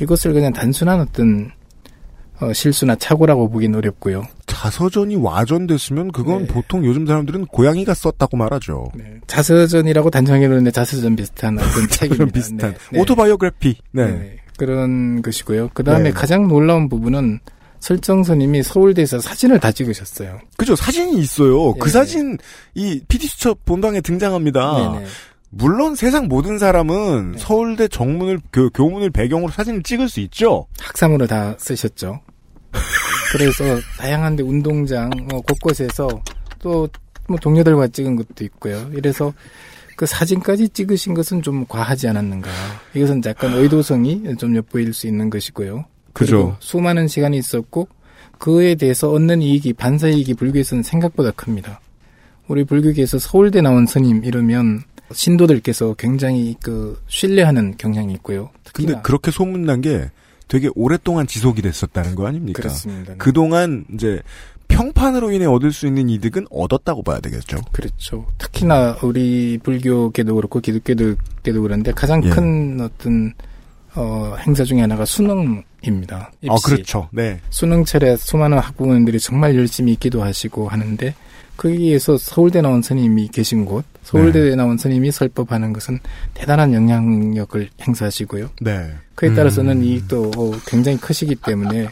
[0.00, 1.50] 이것을 그냥 단순한 어떤
[2.40, 4.24] 어, 실수나 착오라고 보긴 어렵고요.
[4.46, 6.46] 자서전이 와전됐으면 그건 네.
[6.46, 8.90] 보통 요즘 사람들은 고양이가 썼다고 말하죠.
[9.26, 12.26] 자서전이라고 단정해 놓는데 자서전 비슷한 어떤 책입니다.
[12.32, 13.00] 비슷한 네, 네.
[13.00, 13.76] 오토바이오그래피.
[13.92, 14.06] 네.
[14.06, 15.70] 네, 그런 것이고요.
[15.74, 16.10] 그 다음에 네.
[16.10, 17.40] 가장 놀라운 부분은
[17.80, 20.40] 설정선님이 서울대에서 사진을 다 찍으셨어요.
[20.56, 21.74] 그죠 사진이 있어요.
[21.74, 21.92] 그 예.
[21.92, 22.38] 사진
[22.74, 24.92] 이 PD 수첩 본방에 등장합니다.
[24.94, 25.06] 네네.
[25.56, 30.66] 물론 세상 모든 사람은 서울대 정문을 교, 교문을 배경으로 사진을 찍을 수 있죠.
[30.80, 32.20] 학상으로 다 쓰셨죠.
[33.32, 33.64] 그래서
[33.98, 36.08] 다양한데 운동장 뭐 곳곳에서
[36.58, 36.88] 또
[37.28, 38.90] 뭐 동료들과 찍은 것도 있고요.
[38.94, 39.32] 이래서
[39.96, 42.50] 그 사진까지 찍으신 것은 좀 과하지 않았는가.
[42.94, 45.84] 이것은 약간 의도성이 좀 엿보일 수 있는 것이고요.
[46.12, 46.56] 그죠.
[46.60, 47.88] 수많은 시간이 있었고
[48.38, 51.80] 그에 대해서 얻는 이익이 반사 이익이 불교에서는 생각보다 큽니다.
[52.48, 54.82] 우리 불교계에서 서울대 나온 스님 이러면
[55.14, 58.50] 신도들께서 굉장히 그 신뢰하는 경향이 있고요.
[58.72, 60.10] 근데 그렇게 소문난 게
[60.48, 62.62] 되게 오랫동안 지속이 됐었다는 거 아닙니까?
[62.62, 63.12] 그렇습니다.
[63.12, 63.18] 네.
[63.18, 64.20] 그동안 이제
[64.68, 67.58] 평판으로 인해 얻을 수 있는 이득은 얻었다고 봐야 되겠죠.
[67.72, 68.26] 그렇죠.
[68.38, 72.30] 특히나 우리 불교계도 그렇고 기독교계도 그런데 가장 예.
[72.30, 73.32] 큰 어떤
[73.94, 76.32] 어, 행사 중에 하나가 수능입니다.
[76.40, 76.50] 입시.
[76.50, 77.08] 아, 그렇죠.
[77.12, 77.40] 네.
[77.50, 81.14] 수능철에 수많은 학부모님들이 정말 열심히 기도 하시고 하는데
[81.56, 84.56] 거기에서 서울대 나온 스님이 계신 곳, 서울대에 네.
[84.56, 86.00] 나온 스님이 설법하는 것은
[86.34, 88.50] 대단한 영향력을 행사하시고요.
[88.60, 88.94] 네.
[89.14, 89.82] 그에 따라서는 음.
[89.82, 91.88] 이익도 어, 굉장히 크시기 때문에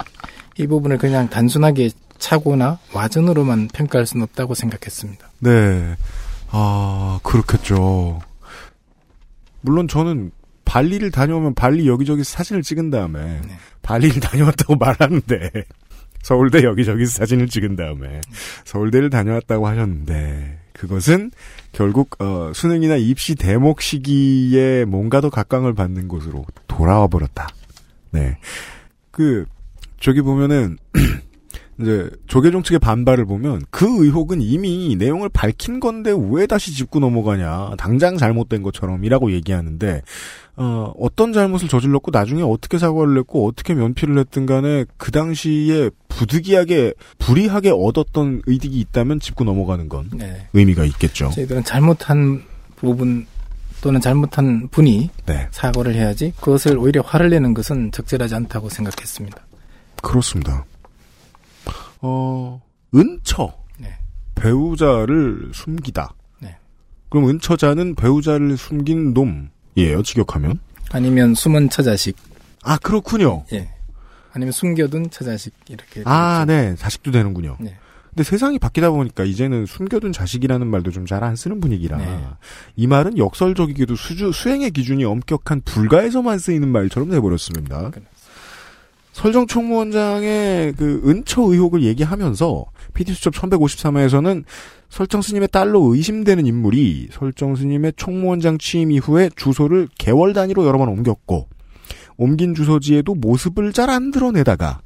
[0.59, 5.31] 이 부분을 그냥 단순하게 차고나 와전으로만 평가할 수는 없다고 생각했습니다.
[5.41, 5.97] 네.
[6.51, 8.21] 아, 그렇겠죠.
[9.63, 10.31] 물론 저는
[10.65, 13.59] 발리를 다녀오면 발리 여기저기 사진을 찍은 다음에 네.
[13.83, 15.51] 발리를 다녀왔다고 말하는데
[16.23, 18.21] 서울대 여기저기 사진을 찍은 다음에
[18.65, 21.31] 서울대를 다녀왔다고 하셨는데 그것은
[21.73, 27.49] 결국 어, 수능이나 입시 대목 시기에 뭔가 더 각광을 받는 곳으로 돌아와 버렸다.
[28.11, 28.39] 네.
[29.11, 29.45] 그
[30.01, 30.79] 저기 보면은
[31.83, 37.73] 이제 조계종 측의 반발을 보면 그 의혹은 이미 내용을 밝힌 건데 왜 다시 짚고 넘어가냐
[37.77, 40.03] 당장 잘못된 것처럼이라고 얘기하는데
[40.57, 46.95] 어, 어떤 잘못을 저질렀고 나중에 어떻게 사과를 했고 어떻게 면피를 했든 간에 그 당시에 부득이하게
[47.19, 50.47] 불이하게 얻었던 의득이 있다면 짚고 넘어가는 건 네.
[50.53, 51.31] 의미가 있겠죠.
[51.35, 52.43] 저희들은 잘못한
[52.77, 53.27] 부분
[53.81, 55.49] 또는 잘못한 분이 네.
[55.51, 59.39] 사과를 해야지 그것을 오히려 화를 내는 것은 적절하지 않다고 생각했습니다.
[60.03, 60.65] 그렇습니다.
[62.03, 62.61] 어,
[62.95, 63.55] 은처.
[63.79, 63.97] 네.
[64.35, 66.15] 배우자를 숨기다.
[66.41, 66.57] 네.
[67.09, 70.59] 그럼 은처자는 배우자를 숨긴 놈이에요, 직역하면?
[70.91, 72.17] 아니면 숨은 처자식.
[72.63, 73.45] 아, 그렇군요.
[73.53, 73.71] 예.
[74.33, 76.03] 아니면 숨겨둔 처자식 이렇게.
[76.05, 76.75] 아, 네.
[76.77, 77.57] 자식도 되는군요.
[77.61, 77.77] 네.
[78.11, 82.23] 근데 세상이 바뀌다 보니까 이제는 숨겨둔 자식이라는 말도 좀 잘 안 쓰는 분위기라 네.
[82.77, 87.91] 이 말은 역설적이게도 수주, 수행의 기준이 엄격한 불가에서만 쓰이는 말처럼 돼버렸습니다.
[89.13, 94.45] 설정 총무원장의 그 은처 의혹을 얘기하면서 PD수첩 1153회에서는
[94.89, 100.89] 설정 스님의 딸로 의심되는 인물이 설정 스님의 총무원장 취임 이후에 주소를 개월 단위로 여러 번
[100.89, 101.49] 옮겼고
[102.17, 104.81] 옮긴 주소지에도 모습을 잘 안 드러내다가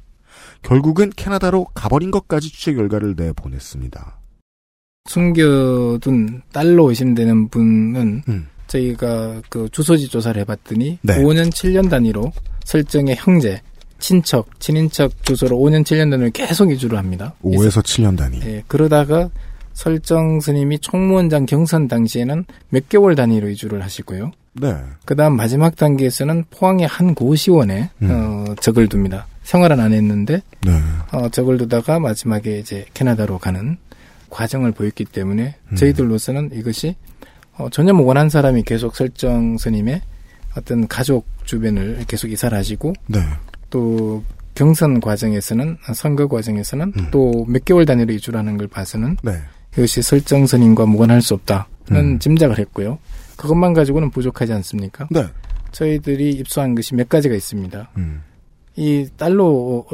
[0.61, 4.19] 결국은 캐나다로 가버린 것까지 취재 결과를 내보냈습니다.
[5.09, 8.47] 숨겨둔 딸로 의심되는 분은 음.
[8.67, 11.17] 저희가 그 주소지 조사를 해봤더니 네.
[11.19, 12.33] 5년 7년 단위로
[12.65, 13.61] 설정의 형제,
[13.99, 17.33] 친척, 친인척 주소로 5년 7년 단위로 계속 이주를 합니다.
[17.43, 18.39] 5에서 7년 단위.
[18.43, 19.29] 예, 그러다가
[19.73, 24.31] 설정 스님이 총무원장 경선 당시에는 몇 개월 단위로 이주를 하시고요.
[24.53, 24.75] 네.
[25.05, 28.09] 그 다음 마지막 단계에서는 포항의 한 고시원에 음.
[28.09, 29.27] 어, 적을 둡니다.
[29.43, 30.71] 생활은 안 했는데 네.
[31.11, 33.77] 어, 적을 두다가 마지막에 이제 캐나다로 가는
[34.29, 35.75] 과정을 보였기 때문에 음.
[35.75, 36.95] 저희들로서는 이것이
[37.57, 40.01] 어, 전혀 무관한 사람이 계속 설정 스님의
[40.57, 43.19] 어떤 가족 주변을 계속 이사를 하시고 네.
[43.69, 44.23] 또
[44.55, 47.11] 경선 과정에서는 선거 과정에서는 음.
[47.11, 49.33] 또몇 개월 단위로 이주를 하는 걸 봐서는 네.
[49.73, 52.19] 이것이 설정 스님과 무관할 수 없다는 음.
[52.19, 52.97] 짐작을 했고요.
[53.35, 55.07] 그것만 가지고는 부족하지 않습니까?
[55.11, 55.25] 네.
[55.71, 57.91] 저희들이 입수한 것이 몇 가지가 있습니다.
[57.97, 58.23] 음.
[58.75, 59.85] 이 딸로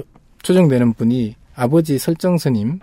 [0.44, 2.80] 추정되는 분이 아버지 설정 스님,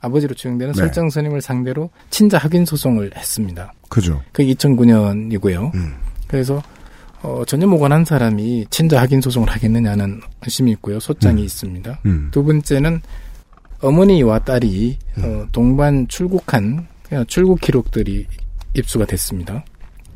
[0.00, 0.78] 아버지로 추정되는 네.
[0.78, 3.72] 설정 스님을 상대로 친자 확인 소송을 했습니다.
[3.88, 4.22] 그죠.
[4.32, 5.74] 그게 2009년이고요.
[5.74, 5.94] 음.
[6.26, 6.62] 그래서
[7.22, 10.98] 어, 전혀 무관한 사람이 친자 확인 소송을 하겠느냐는 의심이 있고요.
[10.98, 12.00] 소장이 있습니다.
[12.06, 12.28] 음.
[12.32, 13.00] 두 번째는
[13.80, 18.26] 어머니와 딸이 어, 동반 출국한 그냥 출국 기록들이
[18.74, 19.64] 입수가 됐습니다.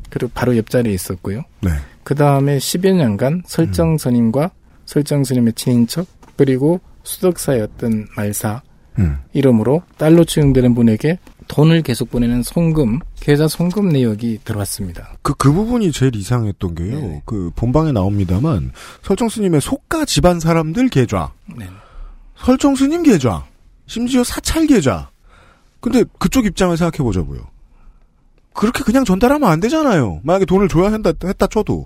[0.09, 1.43] 그리고 바로 옆자리에 있었고요.
[1.61, 1.69] 네.
[2.03, 4.51] 그 다음에 10여 년간 설정 스님과
[4.85, 8.61] 설정 스님의 친인척 그리고 수덕사였던 말사
[8.99, 9.17] 음.
[9.33, 15.17] 이름으로 딸로 추정되는 분에게 돈을 계속 보내는 송금 계좌 송금 내역이 들어왔습니다.
[15.21, 17.21] 그, 그 부분이 제일 이상했던 게요.
[17.25, 18.71] 그, 본방에 나옵니다만,
[19.03, 21.31] 설정스님의 속가 집안 사람들 계좌.
[21.55, 21.67] 네.
[22.37, 23.45] 설정스님 계좌.
[23.85, 25.09] 심지어 사찰 계좌.
[25.79, 27.41] 근데 그쪽 입장을 생각해 보자고요.
[28.53, 30.19] 그렇게 그냥 전달하면 안 되잖아요.
[30.23, 31.85] 만약에 돈을 줘야 한다, 했다 쳐도.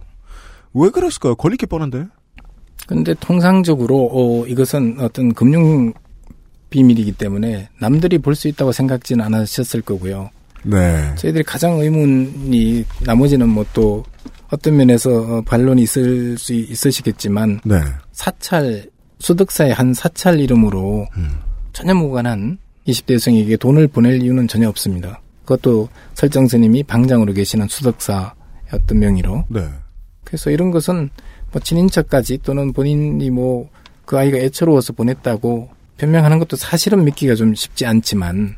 [0.73, 1.35] 왜 그랬을까요?
[1.35, 2.05] 게 뻔한데.
[2.87, 5.93] 근데 통상적으로 어, 이것은 어떤 금융
[6.71, 10.31] 비밀이기 때문에 남들이 볼 수 있다고 생각지는 않으셨을 거고요.
[10.63, 11.13] 네.
[11.15, 14.03] 저희들이 가장 의문이 나머지는 뭐 또
[14.49, 17.79] 어떤 면에서 어, 반론이 있을 수 있으시겠지만 네.
[18.11, 21.07] 사찰 수덕사의 한 사찰 이름으로
[21.73, 22.57] 전혀 무관한
[22.87, 25.21] 20대 여성에게 돈을 보낼 이유는 전혀 없습니다.
[25.45, 29.45] 그것도 설정 스님이 방장으로 계시는 수덕사였던 명의로.
[29.49, 29.67] 네.
[30.23, 31.09] 그래서 이런 것은
[31.51, 33.69] 뭐 친인척까지 또는 본인이 뭐
[34.11, 35.69] 그 아이가 애처로워서 보냈다고
[36.01, 38.55] 변명하는 것도 사실은 믿기가 좀 쉽지 않지만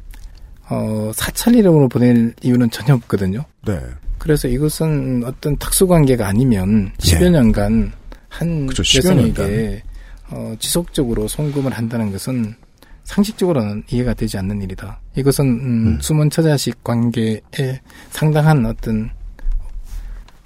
[0.69, 3.43] 어 사찰 이름으로 보낼 이유는 전혀 없거든요.
[3.67, 3.77] 네.
[4.17, 7.19] 그래서 이것은 어떤 특수 관계가 아니면 예.
[7.19, 7.91] 10여 년간
[8.29, 9.83] 한 그죠, 10여 여성에게
[10.29, 12.55] 어, 지속적으로 송금을 한다는 것은
[13.03, 15.01] 상식적으로는 이해가 되지 않는 일이다.
[15.17, 17.41] 이것은 음, 숨은 처자식 관계에
[18.11, 19.09] 상당한 어떤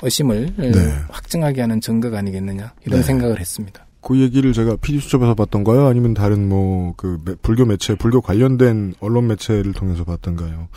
[0.01, 0.71] 의심을 네.
[1.09, 3.05] 확증하게 하는 증거가 아니겠느냐 이런 네.
[3.05, 3.86] 생각을 했습니다.
[4.01, 5.85] 그 얘기를 제가 PD수첩에서 봤던가요?
[5.87, 10.69] 아니면 다른 뭐, 그, 매- 불교 매체, 불교 관련된 언론 매체를 통해서 봤던가요?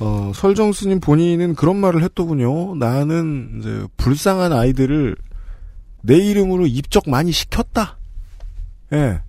[0.00, 2.74] 어, 설정 스님 본인은 그런 말을 했더군요.
[2.76, 5.16] 나는 이제 불쌍한 아이들을
[6.02, 7.96] 내 이름으로 입적 많이 시켰다.
[8.92, 9.20] 예.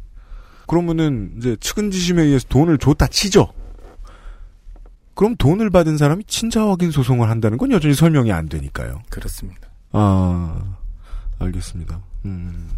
[0.68, 3.52] 그러면은 이제 측은지심에 의해서 돈을 줬다 치죠.
[5.16, 9.02] 그럼 돈을 받은 사람이 친자 확인 소송을 한다는 건 여전히 설명이 안 되니까요.
[9.10, 9.68] 그렇습니다.
[9.92, 10.76] 아,
[11.40, 12.00] 알겠습니다.
[12.26, 12.70] 음.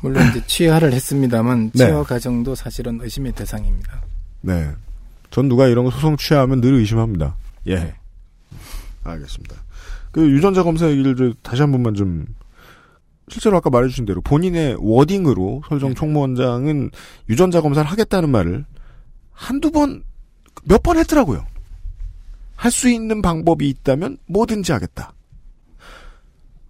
[0.00, 1.86] 물론 이제 취하를 했습니다만 네.
[1.86, 4.02] 취하 과정도 사실은 의심의 대상입니다.
[4.40, 4.70] 네.
[5.30, 7.36] 전 누가 이런 거 소송 취하면 늘 의심합니다.
[7.68, 7.94] 예.
[9.04, 9.56] 알겠습니다.
[10.10, 12.26] 그 유전자 검사 얘기를 저 다시 한 번만 좀
[13.28, 16.90] 실제로 아까 말해주신 대로 본인의 워딩으로 설정 총무원장은
[17.30, 18.64] 유전자 검사를 하겠다는 말을
[19.30, 20.02] 한두 번,
[20.64, 21.46] 몇 번 했더라고요.
[22.56, 25.14] 할 수 있는 방법이 있다면 뭐든지 하겠다.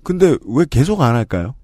[0.03, 1.55] 근데 왜 계속 안 할까요?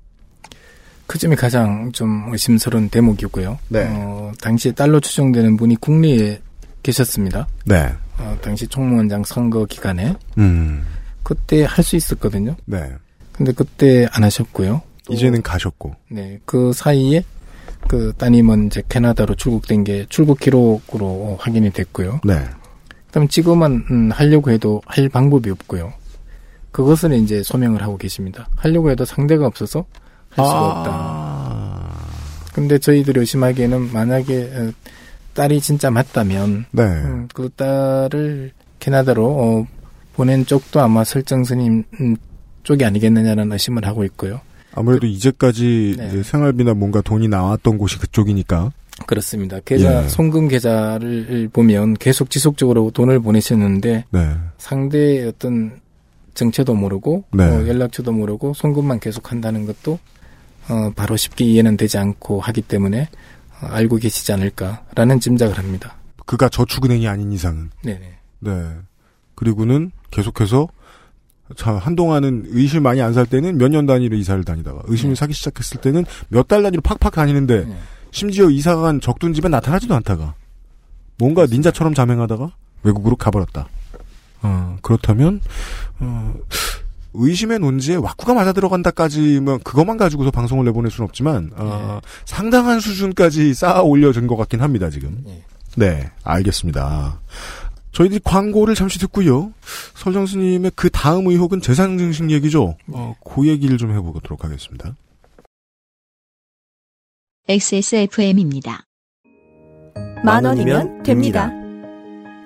[1.09, 3.59] 그 점이 가장 좀 의심스러운 대목이고요.
[3.69, 3.87] 네.
[3.89, 6.39] 어, 당시에 딸로 추정되는 분이 국내에
[6.83, 7.49] 계셨습니다.
[7.65, 7.91] 네.
[8.19, 10.85] 어, 당시 총무원장 선거 기간에 음.
[11.23, 12.55] 그때 할 수 있었거든요.
[12.67, 12.93] 네.
[13.33, 14.83] 근데 그때 안 하셨고요.
[15.09, 15.95] 이제는 가셨고.
[16.11, 16.39] 네.
[16.45, 17.25] 그 사이에
[17.89, 22.21] 그 따님은 이제 캐나다로 출국된 게 출국 기록으로 확인이 됐고요.
[22.23, 22.45] 네.
[23.07, 25.91] 그다음 지금은 음, 하려고 해도 할 방법이 없고요.
[26.71, 28.47] 그것을 이제 소명을 하고 계십니다.
[28.57, 29.87] 하려고 해도 상대가 없어서
[30.31, 30.71] 할 수가 아.
[30.71, 32.53] 없다.
[32.55, 34.73] 근데 저희들이 의심하기에는 만약에 어,
[35.35, 36.83] 딸이 진짜 맞다면 네.
[36.83, 39.67] 음, 그 딸을 캐나다로 어,
[40.15, 42.17] 보낸 쪽도 아마 설정 스님 음,
[42.65, 44.41] 쪽이 아니겠느냐는 의심을 하고 있고요.
[44.75, 46.09] 아무래도 이제까지 네.
[46.09, 48.73] 이제 생활비나 뭔가 돈이 나왔던 곳이 그쪽이니까.
[49.07, 49.61] 그렇습니다.
[49.65, 50.09] 계좌 예.
[50.09, 54.35] 송금 계좌를 보면 계속 지속적으로 돈을 보내셨는데 네.
[54.59, 55.81] 상대의 어떤
[56.35, 57.45] 정체도 모르고 네.
[57.45, 59.99] 어, 연락처도 모르고 송금만 계속 한다는 것도
[60.69, 63.09] 어, 바로 쉽게 이해는 되지 않고 하기 때문에
[63.61, 65.97] 어, 알고 계시지 않을까라는 짐작을 합니다.
[66.27, 67.71] 그가 저축은행이 아닌 이상은.
[67.83, 68.19] 네네.
[68.41, 68.71] 네.
[69.35, 70.69] 그리고는 계속해서
[71.57, 75.81] 자, 한동안은 의심 많이 안 살 때는 몇 년 단위로 이사를 다니다가 의심이 사기 시작했을
[75.81, 77.67] 때는 몇 달 단위로 팍팍 다니는데
[78.11, 80.35] 심지어 이사가 간 적둔 집에 나타나지도 않다가
[81.17, 83.67] 뭔가 닌자처럼 자맹하다가 외국으로 가버렸다.
[84.43, 85.41] 어, 그렇다면
[86.01, 86.35] 어,
[87.15, 93.83] 의심의 논지에 왁구가 맞아 들어간다까지면 그것만 가지고서 방송을 내보낼 수는 없지만 어, 상당한 수준까지 쌓아
[93.83, 95.25] 올려진 것 같긴 합니다 지금.
[95.77, 97.21] 네, 알겠습니다.
[97.93, 99.53] 저희들이 광고를 잠시 듣고요.
[99.95, 102.77] 설정수님의 그 다음 의혹은 재산 증식 얘기죠.
[102.89, 104.95] 어, 그 얘기를 좀 해보도록 하겠습니다.
[107.49, 108.85] XSFM입니다.
[110.25, 111.51] 만 원이면 됩니다.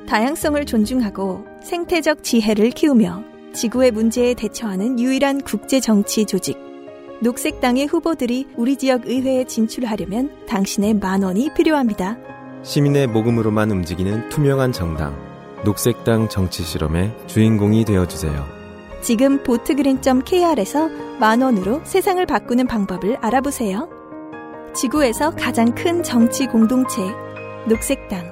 [0.07, 6.59] 다양성을 존중하고 생태적 지혜를 키우며 지구의 문제에 대처하는 유일한 국제 정치 조직.
[7.21, 12.17] 녹색당의 후보들이 우리 지역 의회에 진출하려면 당신의 만 원이 필요합니다.
[12.63, 15.17] 시민의 모금으로만 움직이는 투명한 정당.
[15.65, 18.45] 녹색당 정치 실험의 주인공이 되어 주세요.
[19.03, 20.89] 지금 보트그린.kr에서
[21.21, 23.89] 만 원으로 세상을 바꾸는 방법을 알아보세요.
[24.75, 27.03] 지구에서 가장 큰 정치 공동체,
[27.69, 28.32] 녹색당.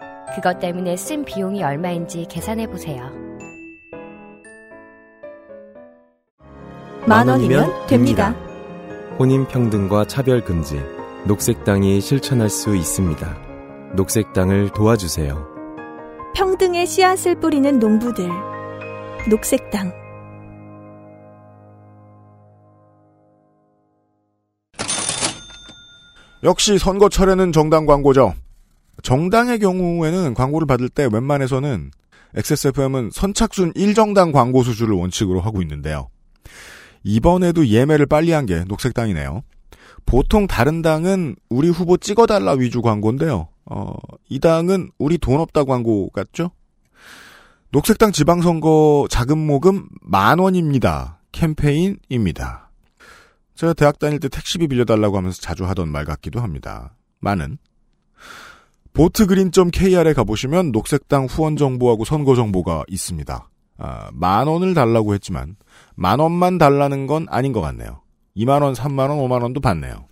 [0.33, 3.11] 그것 때문에 쓴 비용이 얼마인지 계산해 보세요.
[7.05, 8.33] 만 원이면 됩니다.
[9.19, 10.81] 혼인 평등과 차별 금지.
[11.25, 13.37] 녹색당이 실천할 수 있습니다.
[13.95, 15.47] 녹색당을 도와주세요.
[16.35, 18.29] 평등의 씨앗을 뿌리는 농부들.
[19.29, 19.91] 녹색당.
[26.43, 28.33] 역시 선거철에는 정당 광고죠.
[29.03, 31.91] 정당의 경우에는 광고를 받을 때 웬만해서는
[32.35, 36.09] XSFM은 선착순 1정당 광고 수주를 원칙으로 하고 있는데요.
[37.03, 39.43] 이번에도 예매를 빨리 한 게 녹색당이네요.
[40.05, 43.49] 보통 다른 당은 우리 후보 찍어달라 위주 광고인데요.
[43.65, 43.93] 어,
[44.29, 46.51] 이 당은 우리 돈 없다 광고 같죠?
[47.71, 51.19] 녹색당 지방선거 자금 모금 만 원입니다.
[51.31, 52.69] 캠페인입니다.
[53.55, 56.95] 제가 대학 다닐 때 택시비 빌려달라고 하면서 자주 하던 말 같기도 합니다.
[57.19, 57.57] 많은.
[58.93, 63.49] 보트그린.kr에 가보시면 녹색당 후원 정보하고 선거 정보가 있습니다.
[63.77, 65.55] 아, 만 원을 달라고 했지만
[65.95, 68.01] 만 원만 달라는 건 아닌 것 같네요.
[68.35, 70.05] 2만 원, 3만 원, 5만 원도 받네요.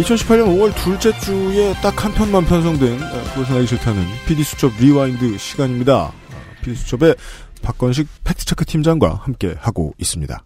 [0.00, 6.12] (2018년 5월) 둘째 주에 딱 한 편만 편성된 아, 그것은 알기 싫다는 PD수첩 rewind 시간입니다.
[6.62, 7.16] PD수첩의
[7.62, 10.42] 박건식 fact check 팀장과 함께 하고 있습니다.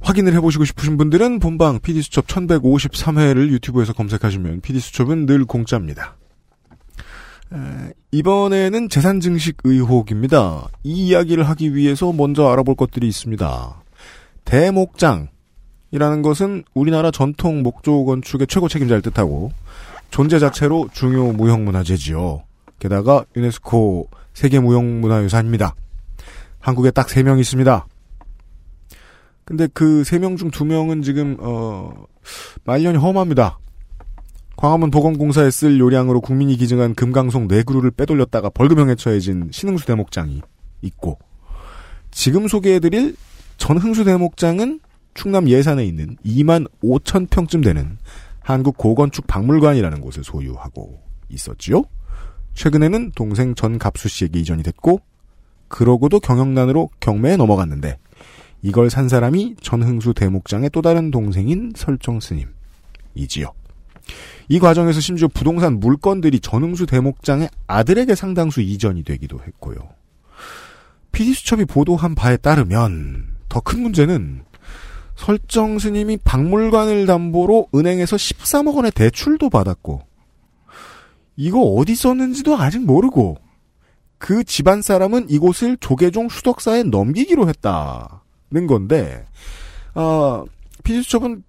[0.00, 6.16] 확인을 해보시고 싶으신 분들은 본방 PD수첩 1153회를 유튜브에서 검색하시면 PD수첩은 늘 공짜입니다.
[7.52, 10.68] 에, 이번에는 재산 증식 의혹입니다.
[10.82, 13.82] 이 이야기를 하기 위해서 먼저 알아볼 것들이 있습니다.
[14.44, 15.28] 대목장
[15.90, 19.52] 이라는 것은 우리나라 전통 목조 건축의 최고 책임자를 뜻하고
[20.10, 22.42] 존재 자체로 중요 무형문화재지요.
[22.78, 25.74] 게다가 유네스코 세계 무형문화유산입니다.
[26.60, 27.86] 한국에 딱 세 명 있습니다.
[29.44, 31.90] 근데 그 세 명 중 두 명은 지금 어
[32.64, 33.58] 말년이 험합니다.
[34.56, 40.42] 광화문 보건공사에 쓸 요량으로 국민이 기증한 금강송 네 그루를 빼돌렸다가 벌금형에 처해진 신흥수 대목장이
[40.82, 41.18] 있고
[42.10, 43.16] 지금 소개해드릴
[43.56, 44.80] 전흥수 대목장은
[45.18, 47.98] 충남 예산에 있는 2만 5천 평쯤 되는
[48.38, 51.82] 한국 고건축 박물관이라는 곳을 소유하고 있었지요.
[52.54, 55.00] 최근에는 동생 전갑수 씨에게 이전이 됐고
[55.66, 57.98] 그러고도 경영난으로 경매에 넘어갔는데
[58.62, 63.52] 이걸 산 사람이 전흥수 대목장의 또 다른 동생인 설정 스님이지요.
[64.48, 69.76] 이 과정에서 심지어 부동산 물건들이 전흥수 대목장의 아들에게 상당수 이전이 되기도 했고요.
[71.10, 74.44] PD수첩이 보도한 바에 따르면 더 큰 문제는
[75.18, 80.00] 설정 스님이 박물관을 담보로 은행에서 13억 원의 대출도 받았고
[81.36, 83.36] 이거 어디 썼는지도 아직 모르고
[84.18, 89.26] 그 집안 사람은 이곳을 조계종 수덕사에 넘기기로 했다는 건데
[89.94, 90.44] 아
[90.84, 91.42] 피디수첩은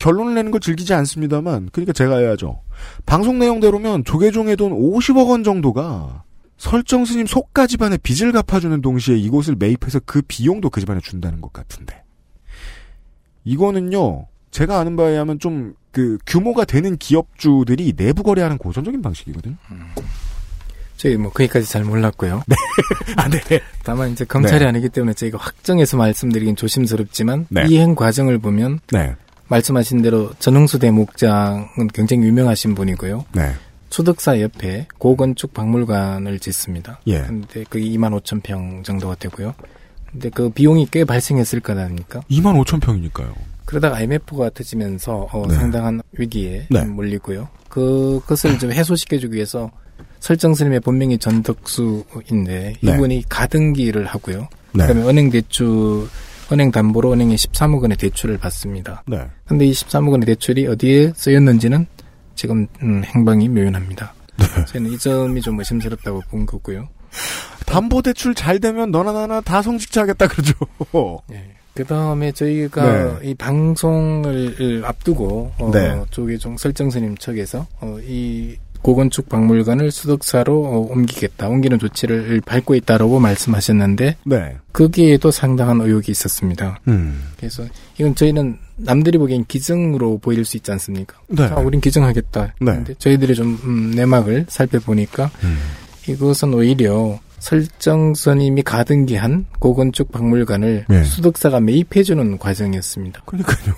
[0.00, 2.60] 결론을 내는 걸 즐기지 않습니다만 그러니까 제가 해야죠.
[3.06, 6.24] 방송 내용대로면 조계종의 돈 50억 원 정도가
[6.56, 11.52] 설정 스님 속가 집안의 빚을 갚아주는 동시에 이곳을 매입해서 그 비용도 그 집안에 준다는 것
[11.52, 12.01] 같은데
[13.44, 19.54] 이거는요 제가 아는 바에 하면 좀 그 규모가 되는 기업주들이 내부 거래하는 고전적인 방식이거든요.
[20.96, 22.42] 저희 뭐 거기까지 잘 몰랐고요.
[22.46, 22.56] 네.
[23.16, 23.60] 아, 네.
[23.84, 24.66] 다만 이제 검찰이 네.
[24.66, 27.66] 아니기 때문에 저희가 확정해서 말씀드리긴 조심스럽지만 네.
[27.68, 29.14] 이행 과정을 보면 네.
[29.48, 33.26] 말씀하신 대로 전흥수 대목장은 굉장히 유명하신 분이고요.
[33.34, 33.52] 네.
[33.90, 37.00] 수덕사 옆에 고건축 박물관을 짓습니다.
[37.06, 37.20] 예.
[37.20, 39.54] 근데 그게 2만 5천 평 정도가 되고요.
[40.12, 42.20] 근데 그 비용이 꽤 발생했을 거라니까.
[42.30, 43.34] 2만 5천 평이니까요.
[43.64, 45.54] 그러다가 IMF가 터지면서 어, 네.
[45.54, 46.84] 상당한 위기에 네.
[46.84, 47.48] 몰리고요.
[47.68, 49.70] 그것을 좀 해소시켜주기 위해서
[50.20, 52.92] 설정 스님의 본명이 전덕수인데 네.
[52.92, 54.48] 이분이 가등기를 하고요.
[54.74, 54.86] 네.
[54.86, 56.06] 그다음에 은행 대출
[56.52, 59.02] 은행 담보로 은행에 13억 원의 대출을 받습니다.
[59.06, 59.26] 네.
[59.46, 61.86] 근데 이 13억 원의 대출이 어디에 쓰였는지는
[62.34, 64.14] 지금 음, 행방이 묘연합니다.
[64.36, 64.64] 네.
[64.66, 66.88] 저는 이 점이 좀 의심스럽다고 본 거고요.
[67.66, 70.54] 담보대출 잘 되면 너나 나나 다 성직자 하겠다 그러죠.
[71.74, 73.30] 그 다음에 저희가 네.
[73.30, 76.02] 이 방송을 앞두고 어, 네.
[76.10, 84.16] 조계종 설정스님 측에서 어, 이 고건축 박물관을 수덕사로 어, 옮기겠다, 옮기는 조치를 밟고 있다라고 말씀하셨는데
[84.24, 84.56] 네.
[84.72, 86.80] 거기에도 상당한 의혹이 있었습니다.
[86.88, 87.22] 음.
[87.36, 87.64] 그래서
[87.98, 91.16] 이건 저희는 남들이 보기엔 기증으로 보일 수 있지 않습니까?
[91.28, 91.48] 네.
[91.48, 92.54] 자, 우린 기증하겠다.
[92.60, 92.72] 네.
[92.72, 95.30] 근데 저희들이 좀 음, 내막을 살펴보니까
[96.08, 101.02] 이것은 오히려 설정 스님이 가등기한 고건축 박물관을 네.
[101.02, 103.22] 수덕사가 매입해주는 과정이었습니다.
[103.26, 103.74] 그러니까요.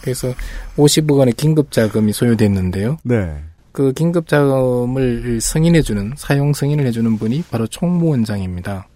[0.00, 0.32] 그래서
[0.78, 2.96] 50억 원의 긴급 자금이 소요됐는데요.
[3.02, 3.42] 네.
[3.72, 8.88] 그 긴급 자금을 승인해주는 사용 승인을 해주는 분이 바로 총무원장입니다.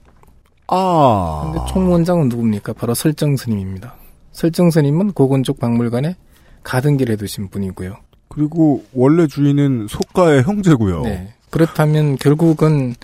[0.68, 1.53] 아.
[1.53, 2.72] 근데 총무원장은 누굽니까?
[2.72, 3.95] 바로 설정 스님입니다.
[4.33, 6.16] 설정 스님은 고건축 박물관에
[6.62, 7.95] 가등기를 해두신 분이고요.
[8.29, 11.03] 그리고 원래 주인은 속가의 형제고요.
[11.03, 11.35] 네.
[11.51, 12.95] 그렇다면 결국은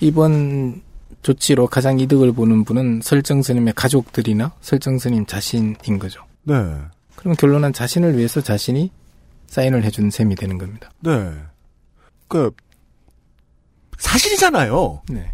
[0.00, 0.82] 이번
[1.22, 6.22] 조치로 가장 이득을 보는 분은 설정 스님의 가족들이나 설정 스님 자신인 거죠.
[6.42, 6.54] 네.
[7.16, 8.90] 그러면 결론은 자신을 위해서 자신이
[9.46, 10.90] 사인을 해준 셈이 되는 겁니다.
[11.00, 11.32] 네.
[12.28, 12.50] 그
[13.98, 15.02] 사실이잖아요.
[15.08, 15.32] 네.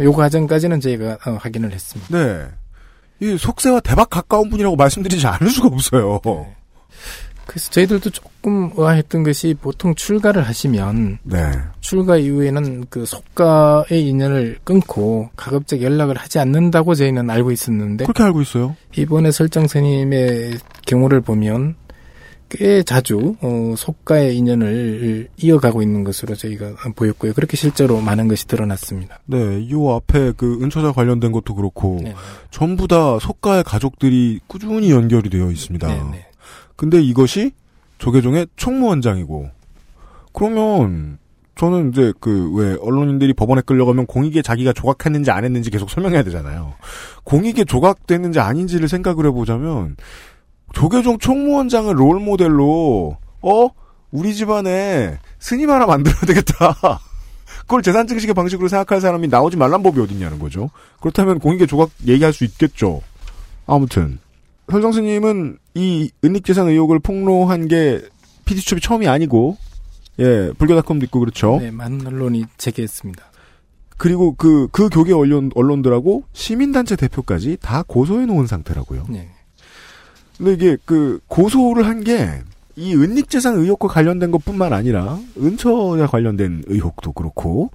[0.00, 2.18] 요 과정까지는 저희가 어, 확인을 했습니다.
[2.18, 2.48] 네.
[3.20, 6.20] 이 속세와 대박 가까운 분이라고 말씀드리지 않을 수가 없어요.
[7.46, 11.38] 그래서 저희들도 조금 의아했던 것이 보통 출가를 하시면 네.
[11.80, 18.42] 출가 이후에는 그 속가의 인연을 끊고 가급적 연락을 하지 않는다고 저희는 알고 있었는데 그렇게 알고
[18.42, 18.76] 있어요.
[18.96, 21.76] 이번에 설정 스님의 경우를 보면
[22.48, 27.32] 꽤 자주 어, 속가의 인연을 이어가고 있는 것으로 저희가 보였고요.
[27.32, 29.20] 그렇게 실제로 많은 것이 드러났습니다.
[29.24, 32.00] 네, 요 앞에 그 은처자 관련된 것도 그렇고
[32.50, 35.88] 전부 다 속가의 가족들이 꾸준히 연결이 되어 있습니다.
[35.88, 36.26] 네,
[36.76, 37.52] 근데 이것이
[37.98, 39.50] 조계종의 총무원장이고
[40.32, 41.18] 그러면
[41.54, 46.74] 저는 이제 그 왜 언론인들이 법원에 끌려가면 공익에 자기가 조각했는지 안 했는지 계속 설명해야 되잖아요.
[47.24, 49.96] 공익에 조각됐는지 아닌지를 생각을 해보자면
[50.74, 53.68] 조계종 총무원장을 롤 모델로 어
[54.10, 56.76] 우리 집안에 스님 하나 만들어야 되겠다.
[57.62, 60.70] 그걸 재산 증식의 방식으로 생각할 사람이 나오지 말란 법이 어딨냐는 거죠.
[61.00, 63.02] 그렇다면 공익의 조각 얘기할 수 있겠죠.
[63.66, 64.18] 아무튼
[64.70, 68.00] 설정 스님은 이 은닉재산 의혹을 폭로한 게
[68.44, 69.56] PD수첩이 처음이 아니고
[70.18, 71.58] 예 불교닷컴도 있고 그렇죠.
[71.60, 73.24] 네, 많은 언론이 제기했습니다.
[73.98, 79.06] 그리고 그, 그 교계 언론, 언론들하고 시민단체 대표까지 다 고소해 놓은 상태라고요.
[79.08, 79.28] 네.
[80.36, 82.42] 근데 이게 그 고소를 한 게
[82.74, 87.70] 이 은닉재산 의혹과 관련된 것 뿐만 아니라 은처와 관련된 의혹도 그렇고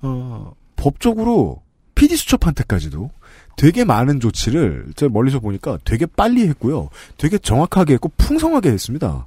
[0.00, 1.60] 어, 법적으로
[1.94, 3.10] PD 수첩한테까지도
[3.56, 6.88] 되게 많은 조치를 제가 멀리서 보니까 되게 빨리 했고요.
[7.16, 9.26] 되게 정확하게 했고 풍성하게 했습니다.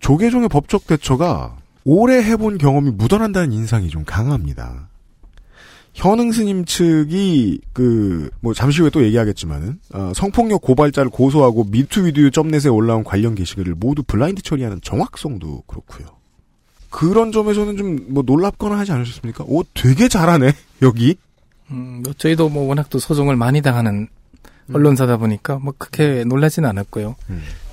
[0.00, 4.88] 조계종의 법적 대처가 오래 해본 경험이 묻어난다는 인상이 좀 강합니다.
[5.94, 12.68] 현흥 스님 측이 그 뭐 잠시 후에 또 얘기하겠지만은 어, 성폭력 고발자를 고소하고 미투비디오 점넷에
[12.68, 16.06] 올라온 관련 게시글을 모두 블라인드 처리하는 정확성도 그렇고요.
[16.90, 19.44] 그런 점에서는 좀 뭐 놀랍거나 하지 않으셨습니까?
[19.46, 21.16] 오 되게 잘하네 여기.
[21.70, 24.08] 음, 뭐 저희도 뭐 워낙 또 소송을 많이 당하는
[24.72, 27.16] 언론사다 보니까 뭐 크게 놀라지는 않았고요.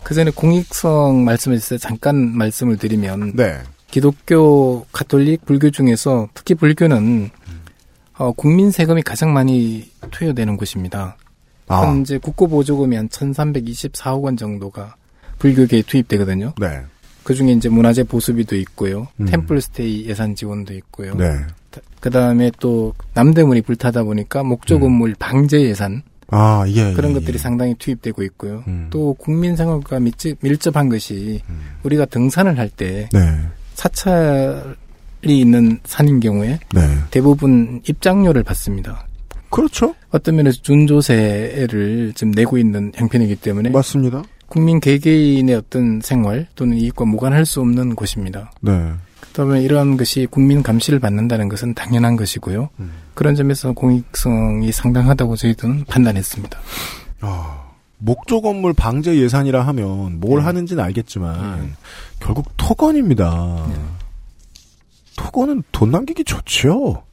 [0.04, 1.78] 그 전에 공익성 말씀해 주세요.
[1.78, 3.60] 잠깐 말씀을 드리면 네.
[3.88, 7.30] 기독교, 가톨릭, 불교 중에서 특히 불교는
[8.18, 11.18] 어, 국민 세금이 가장 많이 투여되는 곳입니다.
[11.68, 11.84] 아.
[11.84, 14.96] 현재 국고 보조금이 한 1,324억 원 정도가
[15.38, 16.54] 불교계에 투입되거든요.
[16.60, 16.82] 네.
[17.24, 19.08] 그 중에 이제 문화재 보수비도 있고요.
[19.22, 19.26] 음.
[19.26, 21.16] 템플스테이 예산 지원도 있고요.
[21.16, 21.32] 네.
[22.00, 26.94] 그 다음에 또 남대문이 불타다 보니까 목조 건물 방제 예산 아, 예.
[26.94, 27.38] 그런 예, 것들이 예.
[27.38, 28.64] 상당히 투입되고 있고요.
[28.90, 31.42] 또 국민 생활과 밀집, 밀접한 것이
[31.84, 33.20] 우리가 등산을 할때 네.
[33.74, 34.76] 사찰이
[35.26, 36.82] 있는 산인 경우에 네.
[37.10, 39.08] 대부분 입장료를 받습니다.
[39.50, 39.96] 그렇죠.
[40.12, 44.24] 어떤 면에서 준조세를 지금 내고 있는 형편이기 때문에 맞습니다.
[44.48, 48.52] 국민 개개인의 어떤 생활 또는 이익과 무관할 수 없는 곳입니다.
[48.62, 48.92] 네.
[49.32, 52.70] 그다음에 이러한 것이 국민 감시를 받는다는 것은 당연한 것이고요.
[52.80, 52.92] 음.
[53.14, 56.60] 그런 점에서 공익성이 상당하다고 저희들은 판단했습니다.
[57.22, 60.16] 아, 목조 건물 방제 예산이라 하면 네.
[60.16, 61.76] 뭘 하는지는 알겠지만
[62.20, 63.66] 결국 토건입니다.
[63.70, 63.76] 네.
[65.18, 67.04] 토건은 돈 남기기 좋죠.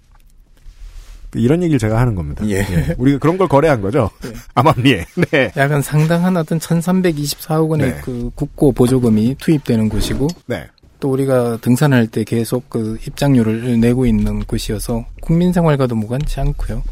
[1.35, 2.49] 이런 얘기를 제가 하는 겁니다.
[2.49, 2.65] 예.
[2.99, 4.11] 우리가 그런 걸 거래한 거죠.
[4.55, 5.05] 암암리에.
[5.31, 5.53] 네.
[5.57, 8.01] 약간 상당한 어떤 1324억 원의 네.
[8.03, 10.67] 그 국고 보조금이 투입되는 곳이고 네.
[11.01, 16.83] 또 우리가 등산할 때 계속 그 입장료를 내고 있는 곳이어서 국민 생활과도 무관치 않고요.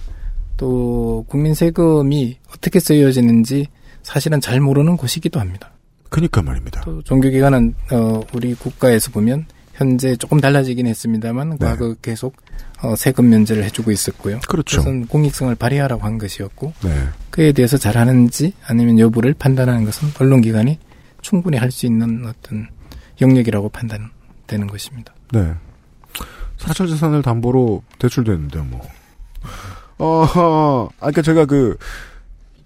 [0.57, 3.69] 또 국민 세금이 어떻게 쓰여지는지
[4.03, 5.73] 사실은 잘 모르는 곳이기도 합니다.
[6.11, 6.83] 그니까 말입니다.
[6.83, 12.37] 또 종교기관은 어, 우리 국가에서 보면 현재 조금 달라지긴 했습니다만 과거 계속
[12.83, 14.39] 어, 세금 면제를 해주고 있었고요.
[14.47, 14.79] 그렇죠.
[14.79, 16.91] 그것은 공익성을 발휘하라고 한 것이었고 네.
[17.31, 20.79] 그에 대해서 잘하는지 아니면 여부를 판단하는 것은 언론기관이
[21.23, 22.69] 충분히 할 수 있는 어떤
[23.21, 25.15] 영역이라고 판단되는 것입니다.
[25.33, 25.55] 네.
[26.57, 28.81] 사찰 재산을 담보로 대출되는데 뭐.
[29.99, 31.77] 어, 아까 제가 그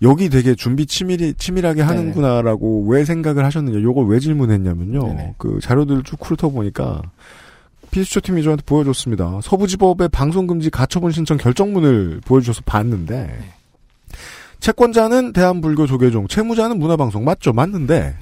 [0.00, 5.34] 여기 되게 준비 치밀히 치밀하게 하는구나라고 왜 생각을 하셨느냐, 요걸 왜 질문했냐면요.
[5.38, 7.02] 그 자료들을 쭉 훑어 보니까
[7.90, 9.40] 피스초 팀이 저한테 보여줬습니다.
[9.42, 13.38] 서부지법의 방송금지 가처분 신청 결정문을 보여주셔서 봤는데
[14.60, 17.52] 채권자는 대한불교 조계종, 채무자는 문화방송 맞죠?
[17.52, 18.16] 맞는데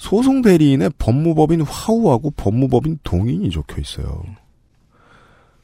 [0.00, 4.24] 소송 대리인의 법무법인 화우하고 법무법인 동인이 적혀 있어요.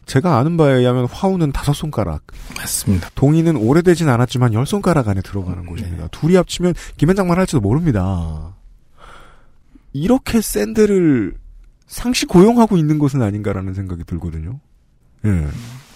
[0.05, 2.23] 제가 아는 바에 의하면 화우는 다섯 손가락.
[2.55, 3.09] 맞습니다.
[3.15, 6.09] 동인은 오래되진 않았지만 열 손가락 안에 들어가는 곳입니다.
[6.09, 8.55] 둘이 합치면 김현장만 할지도 모릅니다.
[9.95, 11.35] 이렇게 샌들을
[11.87, 14.61] 상시 고용하고 있는 것은 아닌가라는 생각이 들거든요.
[15.25, 15.47] 예.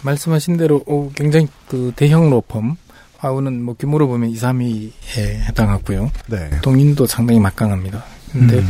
[0.03, 2.75] 말씀하신 대로 어, 굉장히 그 대형 로펌
[3.19, 4.93] 화우는 뭐 규모로 보면 2, 3위에
[5.47, 6.11] 해당하고요.
[6.29, 6.49] 네.
[6.63, 8.03] 동인도 상당히 막강합니다.
[8.33, 8.67] 근데 음.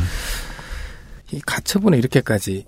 [1.33, 2.67] 이 가처분에 이렇게까지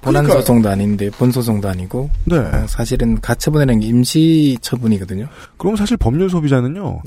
[0.00, 0.40] 본안 그러니까요.
[0.40, 2.38] 소송도 아닌데 본 소송도 아니고 네.
[2.38, 5.28] 어, 사실은 가처분이라는 게 임시 처분이거든요.
[5.58, 7.02] 그럼 사실 법률 소비자는요.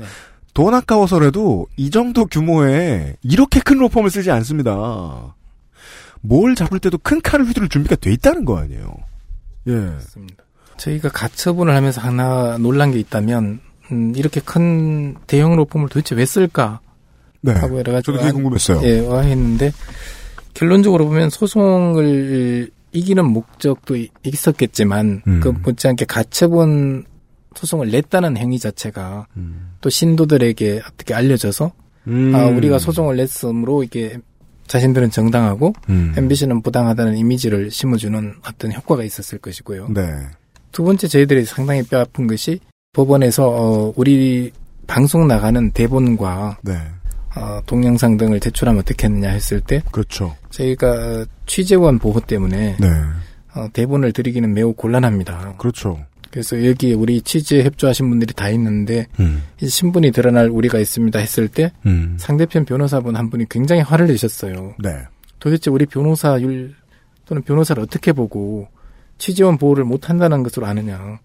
[0.54, 5.34] 돈 아까워서라도 이 정도 규모의 이렇게 큰 로펌을 쓰지 않습니다.
[6.20, 8.94] 뭘 잡을 때도 큰 칼을 휘두를 준비가 돼 있다는 거 아니에요.
[9.68, 9.90] 예.
[10.76, 13.60] 저희가 가처분을 하면서 하나 놀란 게 있다면
[13.92, 16.80] 음, 이렇게 큰 대형 로펌을 도대체 왜 쓸까?
[17.44, 17.52] 네.
[17.52, 18.80] 하고 여러 가지 저도 그게 궁금했어요.
[18.84, 19.72] 예, 와 했는데
[20.54, 25.40] 결론적으로 보면 소송을 이기는 목적도 이- 있었겠지만 음.
[25.40, 27.04] 그 못지않게 가처분
[27.56, 29.26] 소송을 냈다는 행위 자체가
[29.80, 31.72] 또 신도들에게 어떻게 알려져서
[32.08, 32.32] 음.
[32.34, 34.18] 아, 우리가 소송을 냈으므로 이게
[34.66, 36.14] 자신들은 정당하고 음.
[36.16, 39.88] MBC는 부당하다는 이미지를 심어주는 어떤 효과가 있었을 것이고요.
[39.90, 40.02] 네.
[40.72, 42.60] 두 번째 저희들이 상당히 뼈아픈 것이
[42.92, 44.52] 법원에서 어, 우리
[44.86, 46.76] 방송 나가는 대본과 네.
[47.36, 50.36] 어, 동영상 등을 제출하면 어떻게 했느냐 했을 때 그렇죠.
[50.50, 52.88] 저희가 어, 취재원 보호 때문에 네.
[53.54, 55.54] 어, 대본을 드리기는 매우 곤란합니다.
[55.58, 55.98] 그렇죠.
[56.30, 59.44] 그래서 여기에 우리 취재 협조하신 분들이 다 있는데 음.
[59.60, 62.16] 이 신분이 드러날 우리가 있습니다 했을 때 음.
[62.18, 64.74] 상대편 변호사분 한 분이 굉장히 화를 내셨어요.
[64.80, 64.90] 네.
[65.38, 66.74] 도대체 우리 변호사 율
[67.26, 68.68] 또는 변호사를 어떻게 보고
[69.18, 71.20] 취재원 보호를 못 한다는 것으로 아느냐.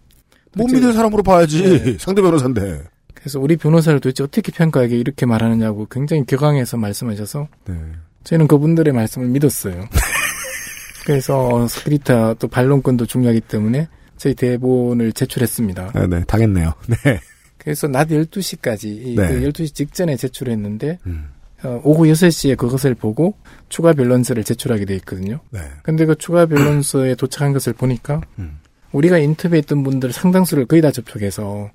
[0.55, 1.63] 못 믿을 사람으로 봐야지.
[1.63, 1.97] 네.
[1.99, 2.83] 상대 변호사인데.
[3.19, 7.75] 그래서 우리 변호사를 도대체 어떻게 평가하게 이렇게 말하느냐고 굉장히 격앙해서 말씀하셔서 네.
[8.23, 9.87] 저희는 그분들의 말씀을 믿었어요.
[11.05, 15.91] 그래서 스크리타 또 반론권도 중요하기 때문에 저희 대본을 제출했습니다.
[15.95, 16.23] 네, 네.
[16.25, 16.73] 당했네요.
[16.87, 17.19] 네.
[17.57, 19.27] 그래서 낮 12시까지, 네.
[19.27, 21.29] 그 12시 직전에 제출했는데, 음.
[21.63, 23.35] 어, 오후 6시에 그것을 보고
[23.67, 25.41] 추가 변론서를 제출하게 돼 있거든요.
[25.49, 25.59] 네.
[25.83, 28.59] 근데 그 추가 변론서에 도착한 것을 보니까, 음.
[28.91, 31.69] 우리가 인터뷰했던 분들 상당수를 거의 다 접촉해서,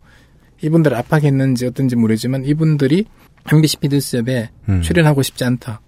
[0.63, 3.05] 이분들을 압박했는지 어떤지 모르지만, 이분들이
[3.53, 4.81] MBC 피드스업에 음.
[4.83, 5.81] 출연하고 싶지 않다.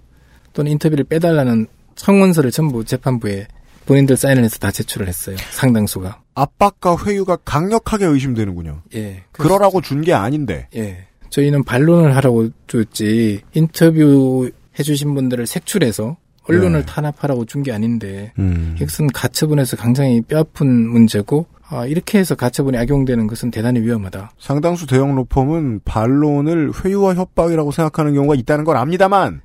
[0.52, 3.46] 또는 인터뷰를 빼달라는 청원서를 전부 재판부에
[3.86, 5.36] 본인들 사인을 해서 다 제출을 했어요.
[5.52, 6.20] 상당수가.
[6.34, 8.82] 압박과 회유가 강력하게 의심되는군요.
[8.94, 9.22] 예.
[9.32, 10.68] 그러라고 준 게 아닌데.
[10.76, 11.06] 예.
[11.30, 16.16] 저희는 반론을 하라고 줬지 인터뷰 해주신 분들을 색출해서
[16.48, 16.86] 언론을 네.
[16.86, 18.76] 탄압하라고 준 게 아닌데 음.
[18.80, 24.30] 이것은 가처분에서 굉장히 뼈아픈 문제고 아, 이렇게 해서 가처분이 악용되는 것은 대단히 위험하다.
[24.38, 29.40] 상당수 대형 로펌은 반론을 회유와 협박이라고 생각하는 경우가 있다는 걸 압니다만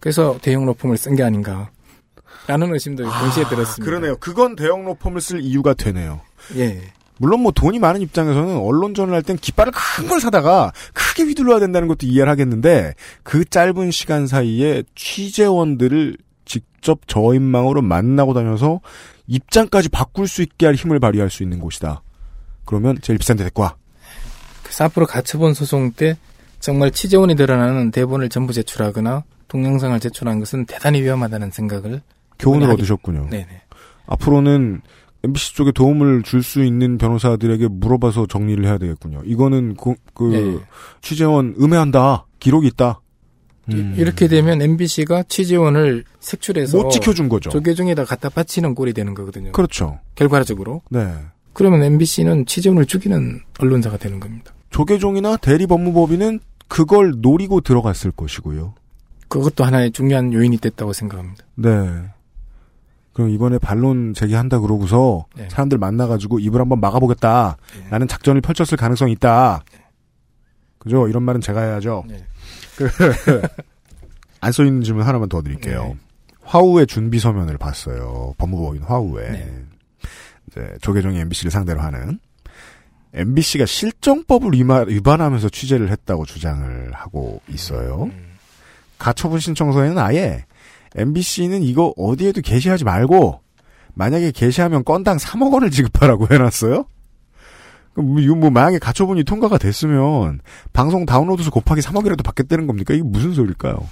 [0.00, 1.70] 그래서 대형 로펌을 쓴 게 아닌가
[2.46, 3.84] 라는 의심도 동시에 들었습니다.
[3.84, 4.16] 그러네요.
[4.18, 6.20] 그건 대형 로펌을 쓸 이유가 되네요.
[6.56, 6.82] 예.
[7.16, 11.88] 물론 뭐 돈이 많은 입장에서는 언론전을 할 땐 깃발을 큰 걸 사다가 크게 휘둘러야 된다는
[11.88, 18.80] 것도 이해를 하겠는데 그 짧은 시간 사이에 취재원들을 직접 저인망으로 만나고 다녀서
[19.26, 22.02] 입장까지 바꿀 수 있게 할 힘을 발휘할 수 있는 곳이다.
[22.64, 23.74] 그러면 제일 비싼 데 데리고 와.
[24.62, 26.16] 그래서 앞으로 가처분 소송 때
[26.60, 32.00] 정말 취재원이 드러나는 대본을 전부 제출하거나 동영상을 제출한 것은 대단히 위험하다는 생각을
[32.38, 33.28] 교훈을 하게- 얻으셨군요.
[33.30, 33.62] 네네.
[34.06, 34.80] 앞으로는
[35.22, 39.22] MBC 쪽에 도움을 줄 수 있는 변호사들에게 물어봐서 정리를 해야 되겠군요.
[39.24, 40.24] 이거는 그, 그
[40.60, 40.64] 네.
[41.00, 42.26] 취재원 음해한다.
[42.40, 43.00] 기록이 있다.
[43.72, 43.94] 음.
[43.96, 47.50] 이렇게 되면 MBC가 취재원을 색출해서 못 지켜준 거죠.
[47.50, 49.52] 조계종에다 갖다 바치는 꼴이 되는 거거든요.
[49.52, 50.00] 그렇죠.
[50.14, 50.82] 결과적으로.
[50.90, 51.14] 네.
[51.52, 54.52] 그러면 MBC는 취재원을 죽이는 언론사가 되는 겁니다.
[54.70, 58.74] 조계종이나 대리법무법인은 그걸 노리고 들어갔을 것이고요.
[59.28, 61.44] 그것도 하나의 중요한 요인이 됐다고 생각합니다.
[61.54, 61.70] 네.
[63.12, 65.48] 그럼 이번에 반론 제기한다 그러고서 네.
[65.48, 67.56] 사람들 만나가지고 입을 한번 막아보겠다.
[67.88, 69.62] 라는 작전을 펼쳤을 가능성이 있다.
[70.78, 71.08] 그죠?
[71.08, 72.04] 이런 말은 제가 해야죠.
[72.08, 72.24] 네.
[72.76, 72.90] 그,
[74.40, 75.84] 안 써 있는 질문 하나만 더 드릴게요.
[75.84, 75.96] 네.
[76.42, 78.34] 화우의 준비 서면을 봤어요.
[78.36, 79.30] 법무법인 화우에.
[79.30, 79.64] 네.
[80.48, 82.18] 이제 조계종이 MBC를 상대로 하는.
[83.14, 84.52] MBC가 실정법을
[84.88, 88.10] 위반하면서 취재를 했다고 주장을 하고 있어요.
[88.98, 90.44] 가처분 신청서에는 아예
[90.96, 93.40] MBC는 이거 어디에도 게시하지 말고
[93.94, 96.84] 만약에 게시하면 건당 3억 원을 지급하라고 해놨어요.
[97.96, 100.40] 뭐뭐 만약에 가처분이 통과가 됐으면
[100.72, 102.94] 방송 다운로드 수 곱하기 3억이라도 받겠다는 겁니까?
[102.94, 103.86] 이게 무슨 소리일까요?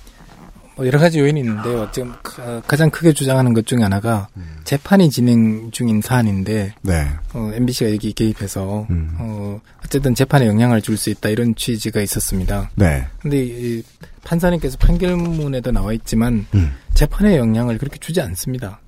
[0.74, 1.86] 뭐 여러 가지 요인이 있는데요.
[1.92, 4.28] 지금 가- 가장 크게 주장하는 것 중에 하나가
[4.64, 7.08] 재판이 진행 중인 사안인데 네.
[7.34, 12.70] 어, MBC가 여기 개입해서 어, 어쨌든 재판에 영향을 줄 수 있다 이런 취지가 있었습니다.
[12.74, 13.04] 네.
[13.20, 13.82] 근데 이
[14.24, 16.46] 판사님께서 판결문에도 나와 있지만
[16.94, 18.80] 재판에 영향을 그렇게 주지 않습니다.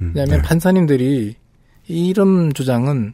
[0.00, 1.36] 왜냐하면 판사님들이
[1.88, 3.12] 이런 주장은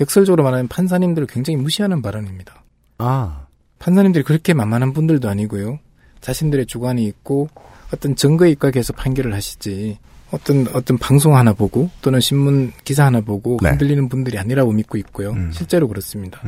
[0.00, 2.62] 역설적으로 말하면 판사님들을 굉장히 무시하는 발언입니다.
[2.98, 3.46] 아.
[3.78, 5.78] 판사님들이 그렇게 만만한 분들도 아니고요.
[6.20, 7.48] 자신들의 주관이 있고
[7.92, 9.98] 어떤 증거에 입각해서 판결을 하시지
[10.32, 13.70] 어떤 어떤 방송 하나 보고 또는 신문 기사 하나 보고 네.
[13.70, 15.34] 흔들리는 분들이 아니라고 믿고 있고요.
[15.52, 16.40] 실제로 그렇습니다.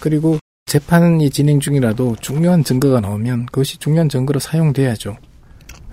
[0.00, 5.16] 그리고 재판이 진행 중이라도 중요한 증거가 나오면 그것이 중요한 증거로 사용돼야죠.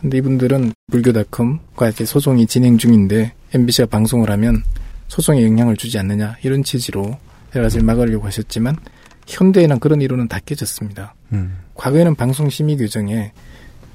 [0.02, 4.64] 근데 이분들은 불교닷컴과 이렇게 소송이 진행 중인데 MBC가 방송을 하면
[5.10, 7.18] 소송에 영향을 주지 않느냐 이런 취지로
[7.54, 8.78] 여러 가지를 막으려고 하셨지만
[9.28, 11.14] 현대에는 그런 이론은 다 깨졌습니다.
[11.76, 13.32] 과거에는 방송 심의 규정에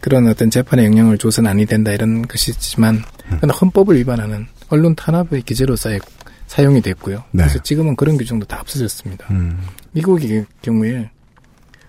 [0.00, 5.76] 그런 어떤 재판에 영향을 줘서는 아니 된다 이런 것이지만 그건 헌법을 위반하는 언론 탄압의 기재로
[5.76, 5.90] 사,
[6.46, 7.24] 사용이 됐고요.
[7.30, 7.44] 네.
[7.44, 9.26] 그래서 지금은 그런 규정도 다 없어졌습니다.
[9.30, 9.60] 음.
[9.92, 11.10] 미국의 경우에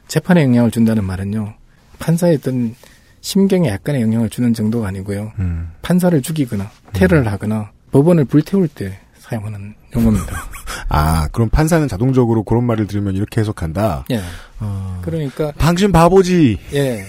[0.08, 1.56] 재판에 영향을 준다는 말은요.
[2.00, 2.76] 판사의 어떤
[3.22, 5.34] 심경에 약간의 영향을 주는 정도가 아니고요.
[5.40, 5.72] 음.
[5.82, 9.00] 판사를 죽이거나 테러를 하거나 법원을 불태울 때
[9.30, 10.36] 사용하는 용어입니다.
[10.90, 14.06] 아, 그럼 판사는 자동적으로 그런 말을 들으면 이렇게 해석한다.
[14.12, 14.22] 예.
[15.02, 16.60] 그러니까 당신 바보지.
[16.74, 17.06] 예.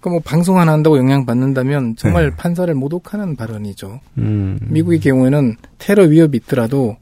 [0.00, 2.36] 그뭐 방송 하나 한다고 영향 받는다면 정말 네.
[2.36, 4.00] 판사를 모독하는 발언이죠.
[4.18, 4.58] 음.
[4.60, 6.96] 미국의 경우에는 테러 위협이 있더라도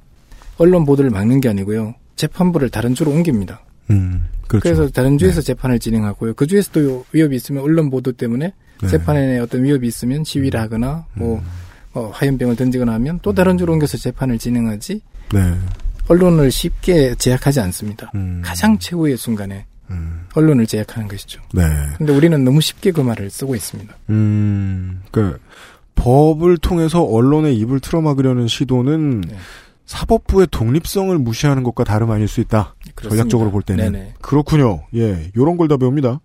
[0.58, 1.94] 언론 보도를 막는 게 아니고요.
[2.14, 3.62] 재판부를 다른 주로 옮깁니다.
[3.90, 4.28] 음.
[4.46, 4.62] 그렇죠.
[4.62, 6.34] 그래서 다른 주에서 재판을 진행하고요.
[6.34, 8.88] 그 주에서도 위협이 있으면 언론 보도 때문에 네.
[8.88, 11.44] 재판에 어떤 위협이 있으면 시위를 하거나 뭐 음.
[11.94, 15.00] 어, 화염병을 던지거나 하면 또 다른 주로 옮겨서 재판을 진행하지
[15.32, 15.54] 네.
[16.08, 18.10] 언론을 쉽게 제약하지 않습니다.
[18.14, 18.40] 음.
[18.44, 19.66] 가장 최후의 순간에
[20.34, 21.42] 언론을 제약하는 것이죠.
[21.52, 21.62] 네.
[21.98, 23.94] 근데 우리는 너무 쉽게 그 말을 쓰고 있습니다.
[24.08, 25.38] 음, 그
[25.96, 29.36] 법을 통해서 언론의 입을 틀어막으려는 시도는 네.
[29.84, 32.74] 사법부의 독립성을 무시하는 것과 다름 아닐 수 있다.
[32.94, 33.10] 그렇습니다.
[33.10, 34.14] 전략적으로 볼 때는 네네.
[34.22, 34.82] 그렇군요.
[34.94, 36.20] 예, 요런 걸 다 배웁니다.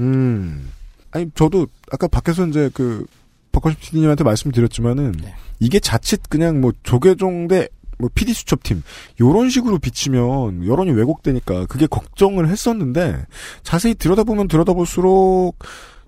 [0.00, 0.68] 음,
[1.12, 3.06] 아니 저도 아까 밖에서 이제 그
[3.52, 5.34] 박화십 PD님한테 말씀드렸지만은 네.
[5.58, 8.82] 이게 자칫 그냥 뭐 조계종 대뭐 PD 수첩팀
[9.20, 13.26] 요런 식으로 비치면 여론이 왜곡되니까 그게 걱정을 했었는데
[13.62, 15.58] 자세히 들여다보면 들여다볼수록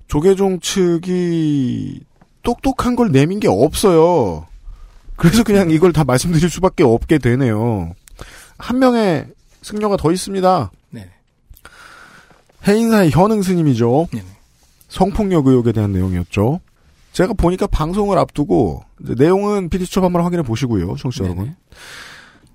[0.08, 2.00] 조계종 측이
[2.42, 4.46] 똑똑한 걸 내민 게 없어요.
[5.16, 7.94] 그래서 그냥 이걸 다 말씀드릴 수밖에 없게 되네요.
[8.58, 9.26] 한 명의
[9.62, 10.70] 승려가 더 있습니다.
[10.90, 11.10] 네.
[12.66, 14.08] 해인사의 현흥 스님이죠.
[14.88, 16.60] 성폭력 의혹에 대한 내용이었죠.
[17.12, 21.54] 제가 보니까 방송을 앞두고 내용은 PD 수첩 한번 확인해 보시고요, 청취자 여러분.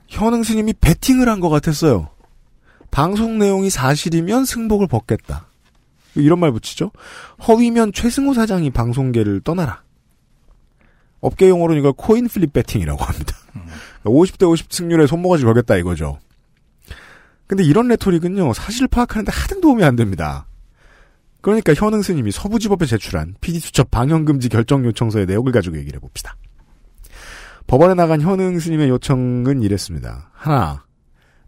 [0.07, 2.09] 현흥 스님이 베팅을 한 것 같았어요.
[2.89, 5.47] 방송 내용이 사실이면 승복을 벗겠다.
[6.15, 6.91] 이런 말 붙이죠.
[7.47, 9.83] 허위면 최승호 사장이 방송계를 떠나라.
[11.21, 13.35] 업계 용어로는 이걸 coin flip betting이라고 합니다.
[14.03, 16.17] 50대 50 승률에 손모가지 걸겠다 이거죠.
[17.45, 20.46] 근데 이런 rhetoric은요, 사실 파악하는데 하등 도움이 안 됩니다.
[21.41, 26.35] 그러니까 현응 스님이 서부지법에 제출한 PD수첩 방영금지 결정 요청서의 내용을 가지고 얘기를 해봅시다.
[27.67, 30.29] 법원에 나간 현응 스님의 요청은 이랬습니다.
[30.33, 30.83] 하나,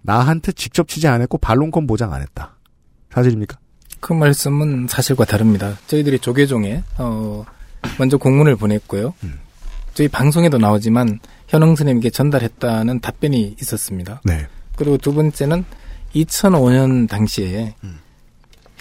[0.01, 2.57] 나한테 직접 취재 안 했고 반론권 보장 안 했다.
[3.11, 3.57] 사실입니까?
[3.99, 5.77] 그 말씀은 사실과 다릅니다.
[5.87, 7.45] 저희들이 조계종에 어
[7.97, 9.13] 먼저 공문을 보냈고요.
[9.93, 14.21] 저희 방송에도 나오지만 현흥 스님에게 전달했다는 답변이 있었습니다.
[14.23, 14.47] 네.
[14.75, 15.65] 그리고 두 번째는
[16.15, 17.75] 2005년 당시에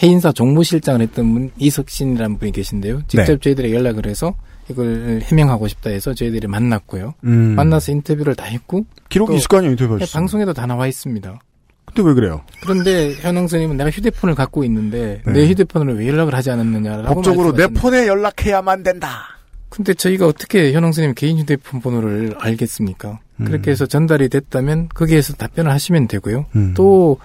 [0.02, 3.02] 해인사 종무실장을 했던 분 이석신이라는 분이 계신데요.
[3.08, 3.38] 직접 네.
[3.38, 4.34] 저희들에게 연락을 해서
[4.70, 7.14] 이걸 해명하고 싶다 해서 저희들이 만났고요.
[7.24, 7.54] 음.
[7.56, 10.06] 만나서 인터뷰를 다 했고 기록이 또 있을 거 아니에요, 인터뷰 네.
[10.12, 11.40] 방송에도 다 나와 있습니다.
[11.86, 12.42] 근데 왜 그래요?
[12.60, 15.32] 그런데 현웅 스님은 내가 휴대폰을 갖고 있는데 네.
[15.32, 19.38] 내 휴대폰으로 왜 연락을 하지 않았느냐라고 법적으로 내 폰에 연락해야만 된다.
[19.70, 23.20] 근데 저희가 어떻게 현웅 스님 개인 휴대폰 번호를 알겠습니까?
[23.36, 23.44] 음.
[23.46, 26.46] 그렇게 해서 전달이 됐다면 거기에서 답변을 하시면 되고요.
[26.56, 26.74] 음.
[26.74, 27.18] 또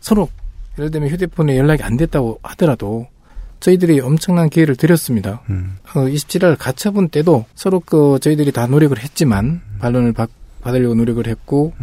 [0.00, 0.28] 서로
[0.78, 3.08] 예를 들면 휴대폰에 연락이 안 됐다고 하더라도
[3.60, 5.42] 저희들이 엄청난 기회를 드렸습니다.
[5.50, 5.76] 음.
[5.94, 10.30] 어, 27일 가처분 때도 서로 그 저희들이 다 노력을 했지만 반론을 받,
[10.62, 11.74] 받으려고 노력을 했고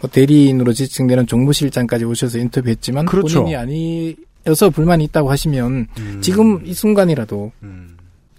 [0.00, 3.40] 뭐 대리인으로 지칭되는 정무실장까지 오셔서 인터뷰했지만 그렇죠.
[3.40, 5.88] 본인이 아니어서 불만이 있다고 하시면
[6.20, 7.50] 지금 이 순간이라도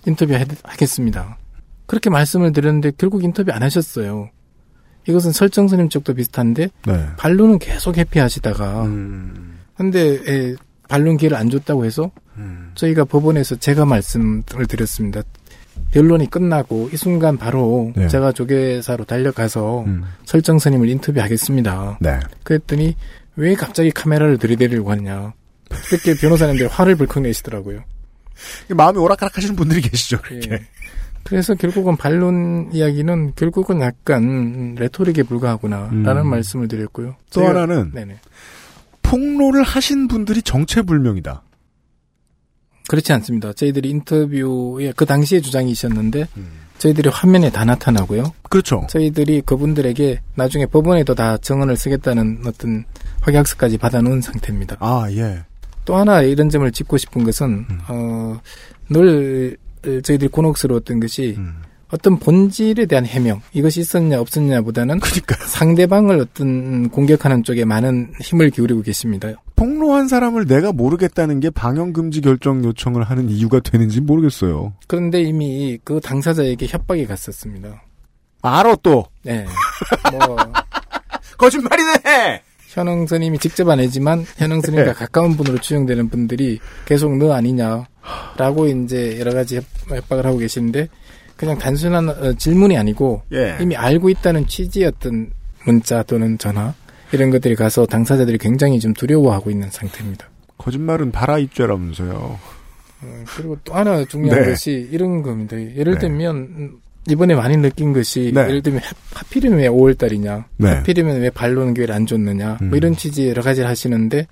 [0.07, 0.33] 인터뷰
[0.63, 1.37] 하겠습니다.
[1.85, 4.29] 그렇게 말씀을 드렸는데 결국 인터뷰 안 하셨어요.
[5.07, 7.05] 이것은 설정스님 쪽도 비슷한데 네.
[7.17, 8.83] 반론은 계속 회피하시다가
[9.79, 10.55] 근데 예,
[10.89, 12.11] 반론 기회를 안 줬다고 해서
[12.75, 15.21] 저희가 법원에서 제가 말씀을 드렸습니다.
[15.91, 18.09] 변론이 끝나고 이 순간 바로 네.
[18.09, 19.85] 제가 조계사로 달려가서
[20.25, 21.99] 설정 스님을 인터뷰하겠습니다.
[22.01, 22.19] 네.
[22.43, 22.97] 그랬더니
[23.37, 25.31] 왜 갑자기 카메라를 들이대려고 하냐.
[25.87, 27.79] 그렇게 변호사님들이 화를 벌컥 내시더라고요.
[28.75, 30.51] 마음이 오락가락 하시는 분들이 계시죠, 그렇게.
[30.55, 30.59] 예.
[31.23, 36.27] 그래서 결국은 반론 이야기는 결국은 약간 레토릭에 불과하구나라는 음.
[36.27, 37.15] 말씀을 드렸고요.
[37.31, 38.17] 또 하나는 네네.
[39.09, 41.43] 폭로를 하신 분들이 정체불명이다.
[42.87, 43.53] 그렇지 않습니다.
[43.53, 46.49] 저희들이 인터뷰에 그 당시에 주장이셨는데 음.
[46.77, 48.33] 저희들이 화면에 다 나타나고요.
[48.43, 48.87] 그렇죠.
[48.89, 52.85] 저희들이 그분들에게 나중에 법원에도 다 정언을 쓰겠다는 어떤
[53.21, 54.77] 확약서까지 받아놓은 상태입니다.
[54.79, 55.43] 아, 예.
[55.85, 58.39] 또 하나 이런 점을 짚고 싶은 것은 어,
[58.89, 61.37] 늘 저희들이 곤혹스러웠던 것이
[61.91, 64.99] 어떤 본질에 대한 해명 이것이 있었냐 없었냐보다는
[65.47, 69.29] 상대방을 어떤 공격하는 쪽에 많은 힘을 기울이고 계십니다.
[69.55, 74.73] 폭로한 사람을 내가 모르겠다는 게 방영 금지 결정 요청을 하는 이유가 되는지 모르겠어요.
[74.87, 77.81] 그런데 이미 그 당사자에게 협박이 갔었습니다.
[78.41, 79.05] 알아 또.
[79.23, 79.45] 네.
[80.13, 80.37] 뭐
[81.37, 82.41] 거짓말이네.
[82.67, 84.93] 현웅 스님이 직접 안 해지만 현웅 스님과 네.
[84.93, 90.87] 가까운 분으로 추정되는 분들이 계속 너 아니냐라고 이제 여러 가지 협- 협박을 하고 계시는데
[91.39, 93.57] 그냥 단순한 어, 질문이 아니고 예.
[93.61, 94.45] 이미 알고 있다는
[94.85, 95.31] 어떤
[95.63, 96.73] 문자 또는 전화
[97.13, 100.27] 이런 것들이 가서 당사자들이 굉장히 좀 두려워하고 있는 상태입니다.
[100.57, 102.11] 거짓말은 발아입죄라면서요.
[103.01, 104.49] 어, 그리고 또 하나 중요한 네.
[104.49, 105.55] 것이 이런 겁니다.
[105.57, 105.99] 예를 네.
[105.99, 106.71] 들면 음,
[107.09, 108.41] 이번에 많이 느낀 것이 네.
[108.41, 110.67] 예를 들면 하- 하필이면 왜 5월달이냐, 네.
[110.67, 112.67] 하필이면 왜 반론 기회를 안 줬느냐, 음.
[112.67, 114.27] 뭐 이런 취지의 여러 가지를 하시는데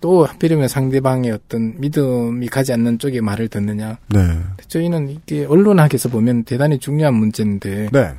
[0.00, 3.98] 또 하필이면 상대방의 어떤 믿음이 가지 않는 쪽의 말을 듣느냐.
[4.08, 4.20] 네.
[4.68, 8.14] 저희는 이게 언론학에서 보면 대단히 중요한 문제인데 네.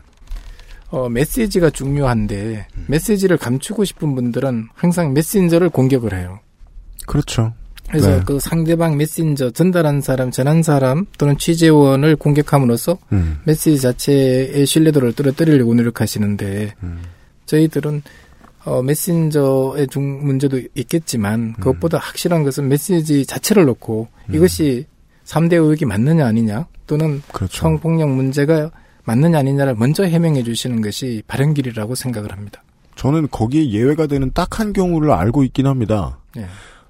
[0.89, 6.39] 어, 메시지가 중요한데 메시지를 감추고 싶은 분들은 항상 메신저를 공격을 해요.
[7.07, 7.53] 그렇죠.
[7.89, 8.23] 그래서 네.
[8.25, 13.39] 그 상대방 메신저 전달한 사람, 전한 사람 또는 취재원을 공격함으로써 음.
[13.43, 16.73] 메시지 자체의 신뢰도를 떨어뜨리려고 노력하시는데
[17.47, 18.01] 저희들은
[18.64, 24.86] 어, 메신저의 중 문제도 있겠지만 그것보다 확실한 것은 메시지 자체를 놓고 이것이
[25.26, 27.57] 3대 의혹이 맞느냐 아니냐 또는 그렇죠.
[27.57, 28.70] 성폭력 문제가
[29.03, 32.64] 맞느냐 아니냐를 먼저 해명해 주시는 것이 바른 길이라고 생각을 합니다.
[32.95, 36.20] 저는 거기에 예외가 되는 딱 한 경우를 알고 있긴 합니다.
[36.38, 36.45] 예.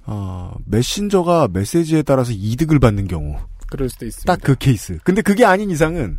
[0.05, 3.37] 어, 메신저가 메시지에 따라서 이득을 받는 경우.
[3.69, 4.33] 그럴 수도 있습니다.
[4.35, 4.97] 딱 그 케이스.
[5.03, 6.17] 근데 그게 아닌 이상은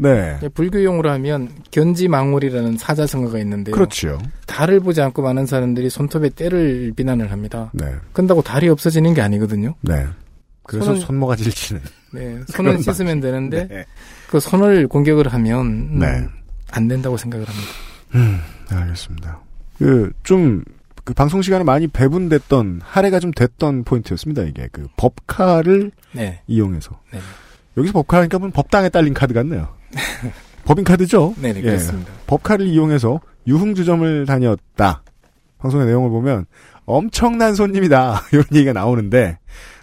[0.00, 0.38] 네.
[0.42, 3.74] 예, 불교용으로 하면 견지망월이라는 사자성어가 있는데요.
[3.74, 4.18] 그렇죠.
[4.46, 7.70] 달을 보지 않고 많은 사람들이 손톱에 때를 비난을 합니다.
[7.74, 7.92] 네.
[8.12, 9.74] 근다고 달이 없어지는 게 아니거든요.
[9.82, 10.06] 네.
[10.62, 11.82] 그래서 손을- 손모가지를 치는.
[12.12, 13.84] 네, 손을 씻으면 되는데 네.
[14.28, 16.26] 그 손을 공격을 하면 음, 네.
[16.70, 17.68] 안 된다고 생각을 합니다.
[18.14, 18.38] 음,
[18.70, 19.38] 알겠습니다.
[19.78, 20.62] 그, 좀,
[21.04, 24.68] 그 방송 시간에 많이 배분됐던, 할애가 좀 됐던 포인트였습니다, 이게.
[24.70, 26.40] 그, 법카를 네.
[26.46, 26.98] 이용해서.
[27.12, 27.18] 네.
[27.76, 29.68] 여기서 법카니까 뭐 법당에 딸린 카드 같네요.
[30.64, 31.34] 법인카드죠?
[31.38, 31.62] 네, 네, 예.
[31.62, 32.12] 그렇습니다.
[32.26, 35.02] 법카를 이용해서 유흥주점을 다녔다.
[35.58, 36.46] 방송의 내용을 보면
[36.84, 38.22] 엄청난 손님이다.
[38.32, 39.38] 이런 얘기가 나오는데,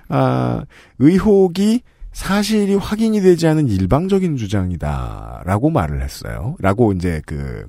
[0.10, 0.64] 아,
[1.00, 1.82] 의혹이
[2.14, 5.44] 사실이 확인이 되지 않은 일방적인 주장이다.
[5.46, 6.56] 라고 말을 했어요.
[6.60, 7.66] 라고 이제 그,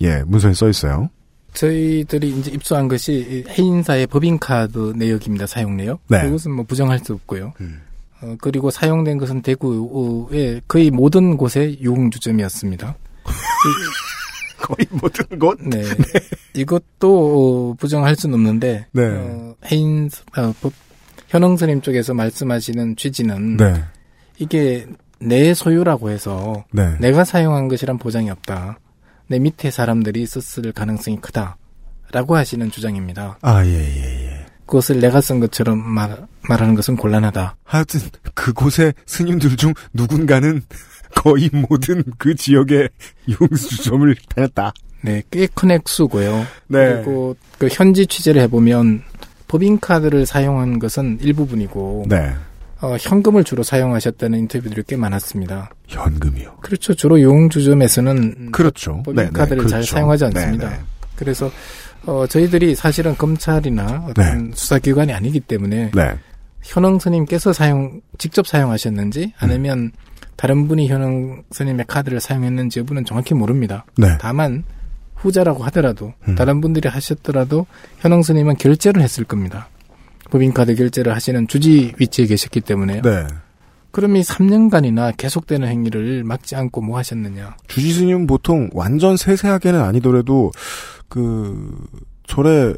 [0.00, 1.08] 예, 문서에 써 있어요.
[1.52, 5.46] 저희들이 이제 입수한 것이 이 해인사의 법인카드 내역입니다.
[5.46, 6.00] 사용 내역.
[6.08, 6.22] 네.
[6.22, 7.52] 그것은 뭐 부정할 수 없고요.
[7.60, 7.80] 음.
[8.26, 12.96] 어, 그리고 사용된 것은 대구의 거의 모든 곳의 유흥주점이었습니다.
[14.58, 15.58] 거의 모든 곳?
[15.60, 15.82] 네.
[16.54, 19.06] 이것도 어, 부정할 수는 없는데 네.
[19.06, 20.72] 어, 해인 어, 법
[21.28, 23.84] 현흥스님 쪽에서 말씀하시는 취지는 네.
[24.38, 24.86] 이게
[25.18, 26.96] 내 소유라고 해서 네.
[27.00, 28.78] 내가 사용한 것이란 보장이 없다.
[29.28, 33.38] 내 밑에 사람들이 썼을 가능성이 크다라고 하시는 주장입니다.
[33.42, 34.25] 아, 예, 예, 예.
[34.66, 36.16] 그것을 내가 쓴 것처럼 말,
[36.48, 37.56] 말하는 것은 곤란하다.
[37.64, 38.00] 하여튼,
[38.34, 40.62] 그곳의 스님들 중 누군가는
[41.14, 42.88] 거의 모든 그 지역의
[43.28, 44.72] 유흥주점을 다녔다.
[45.02, 46.44] 네, 꽤 큰 액수고요.
[46.66, 46.94] 네.
[46.94, 49.02] 그리고 그 현지 취재를 해보면
[49.48, 52.34] 법인카드를 사용한 것은 일부분이고 네.
[52.82, 55.70] 어, 현금을 주로 사용하셨다는 인터뷰들이 꽤 많았습니다.
[55.86, 56.56] 현금이요.
[56.60, 56.92] 그렇죠.
[56.94, 59.02] 주로 유흥주점에서는 그렇죠.
[59.04, 59.94] 법인카드를 네, 네, 잘 그렇죠.
[59.94, 60.70] 사용하지 네, 않습니다.
[60.70, 60.80] 네.
[61.14, 61.50] 그래서
[62.06, 66.18] 어, 저희들이 사실은 검찰이나 어떤 수사기관이 아니기 때문에 네.
[66.62, 69.92] 현흥 스님께서 사용 직접 사용하셨는지 아니면
[70.36, 73.84] 다른 분이 현흥 스님의 카드를 사용했는지 여부는 정확히 모릅니다.
[73.96, 74.16] 네.
[74.20, 74.64] 다만
[75.14, 76.34] 후자라고 하더라도 음.
[76.34, 77.66] 다른 분들이 하셨더라도
[77.98, 79.68] 현흥 스님은 결제를 했을 겁니다.
[80.30, 83.02] 법인카드 결제를 하시는 주지 위치에 계셨기 때문에요.
[83.02, 83.26] 네.
[83.92, 87.56] 그럼 이 3년간이나 계속되는 행위를 막지 않고 뭐 하셨느냐?
[87.66, 90.52] 주지 스님은 보통 완전 세세하게는 아니더라도
[91.08, 91.74] 그
[92.26, 92.74] 절에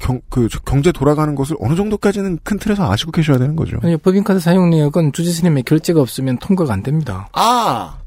[0.00, 3.78] 경, 그 경제 돌아가는 것을 어느 정도까지는 큰 틀에서 아시고 계셔야 되는 거죠.
[3.82, 7.28] 아니, 법인카드 사용 내역은 주지 스님의 결제가 없으면 통과가 안 됩니다.
[7.32, 7.98] 아!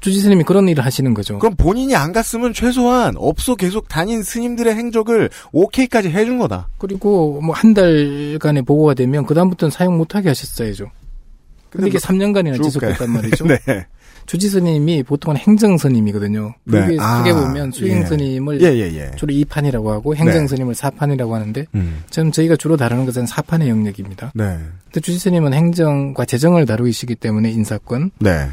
[0.00, 1.38] 주지 스님이 그런 일을 하시는 거죠.
[1.38, 6.68] 그럼 본인이 안 갔으면 최소한 업소 계속 다닌 스님들의 행적을 오케이까지 해준 거다.
[6.76, 10.90] 그리고 뭐 한 달간의 보고가 되면 그다음부터는 사용 못하게 하셨어야죠.
[11.70, 13.08] 근데 이게 3년간이나 쭉 지속됐단 가요.
[13.12, 13.46] 말이죠.
[13.48, 13.58] 네.
[14.26, 16.54] 주지 스님이 보통은 행정 스님이거든요.
[16.64, 16.86] 네.
[16.86, 18.06] 그게 아, 크게 보면 수행 예.
[18.06, 19.10] 스님을 예, 예, 예.
[19.16, 20.48] 주로 2판이라고 하고 행정 네.
[20.48, 22.02] 스님을 4판이라고 하는데 음.
[22.10, 24.32] 지금 저희가 주로 다루는 것은 4판의 영역입니다.
[24.34, 24.58] 네.
[24.84, 28.48] 근데 주지 스님은 행정과 재정을 다루시기 때문에 인사권 네.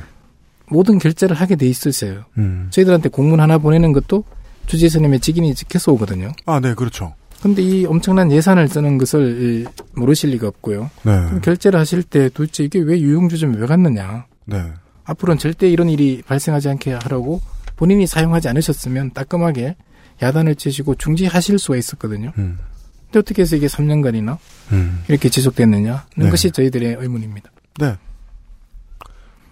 [0.67, 2.23] 모든 결제를 하게 돼 있으세요.
[2.37, 2.67] 음.
[2.71, 4.23] 저희들한테 공문 하나 보내는 것도
[4.65, 6.31] 주지 스님의 직인이 찍혀서 오거든요.
[6.45, 7.13] 아, 네, 그렇죠.
[7.41, 9.65] 근데 이 엄청난 예산을 쓰는 것을
[9.95, 10.91] 모르실 리가 없고요.
[11.03, 11.39] 네.
[11.41, 14.25] 결제를 하실 때 도대체 이게 왜 유용주점에 왜 갔느냐.
[14.45, 14.63] 네.
[15.11, 17.41] 앞으로는 절대 이런 일이 발생하지 않게 하라고
[17.75, 19.75] 본인이 사용하지 않으셨으면 따끔하게
[20.21, 22.31] 야단을 치시고 중지하실 수가 있었거든요.
[22.37, 22.59] 음.
[23.05, 24.37] 근데 어떻게 해서 이게 3년간이나
[24.71, 25.03] 음.
[25.07, 26.29] 이렇게 지속됐느냐는 네.
[26.29, 27.49] 것이 저희들의 의문입니다.
[27.79, 27.95] 네.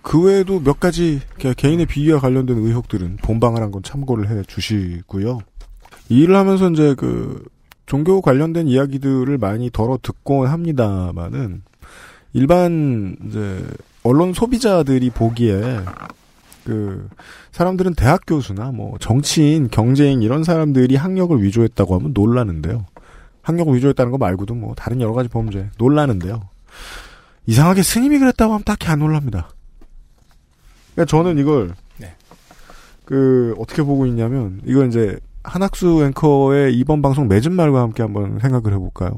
[0.02, 5.40] 그 외에도 몇 가지 개- 개인의 비위와 관련된 의혹들은 본방을 한 건 참고를 해 주시고요.
[6.10, 7.44] 이 일을 하면서 이제 그
[7.86, 11.64] 종교 관련된 이야기들을 많이 덜어 듣곤 합니다만은
[12.34, 13.64] 일반 이제
[14.04, 15.80] 언론 소비자들이 보기에
[16.64, 17.08] 그
[17.52, 22.86] 사람들은 대학 교수나 뭐 정치인, 경제인 이런 사람들이 학력을 위조했다고 하면 놀라는데요.
[23.42, 26.42] 학력을 위조했다는 거 말고도 뭐 다른 여러 가지 범죄 놀라는데요.
[27.48, 29.50] 이상하게 스님이 그랬다고 하면 딱히 안 놀랍니다.
[30.94, 32.14] 그러니까 저는 이걸 네.
[33.06, 38.74] 그 어떻게 보고 있냐면 이거 이제 한학수 앵커의 이번 방송 맺은 말과 함께 한번 생각을
[38.74, 39.16] 해볼까요?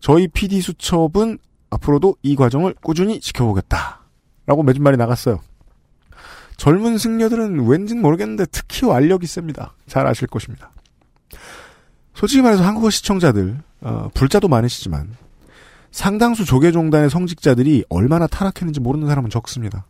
[0.00, 1.38] 저희 PD 수첩은
[1.70, 4.00] 앞으로도 이 과정을 꾸준히 지켜보겠다
[4.46, 5.40] 라고 맺은 말이 나갔어요.
[6.56, 9.74] 젊은 승려들은 왠진 모르겠는데 특히 완력이 셉니다.
[9.86, 10.70] 잘 아실 것입니다.
[12.14, 15.14] 솔직히 말해서 한국어 시청자들 어, 불자도 많으시지만
[15.90, 19.86] 상당수 조계종단의 성직자들이 얼마나 타락했는지 모르는 사람은 적습니다.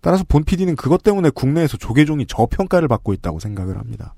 [0.00, 4.14] 따라서 본 PD는 그것 때문에 국내에서 조계종이 저평가를 받고 있다고 생각을 합니다.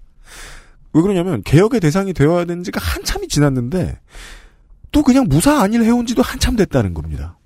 [0.95, 4.01] 왜 그러냐면 개혁의 대상이 되어야 되는 지가 한참이 지났는데
[4.95, 7.37] 또 그냥 무사 안일 해온 지도 한참 됐다는 겁니다.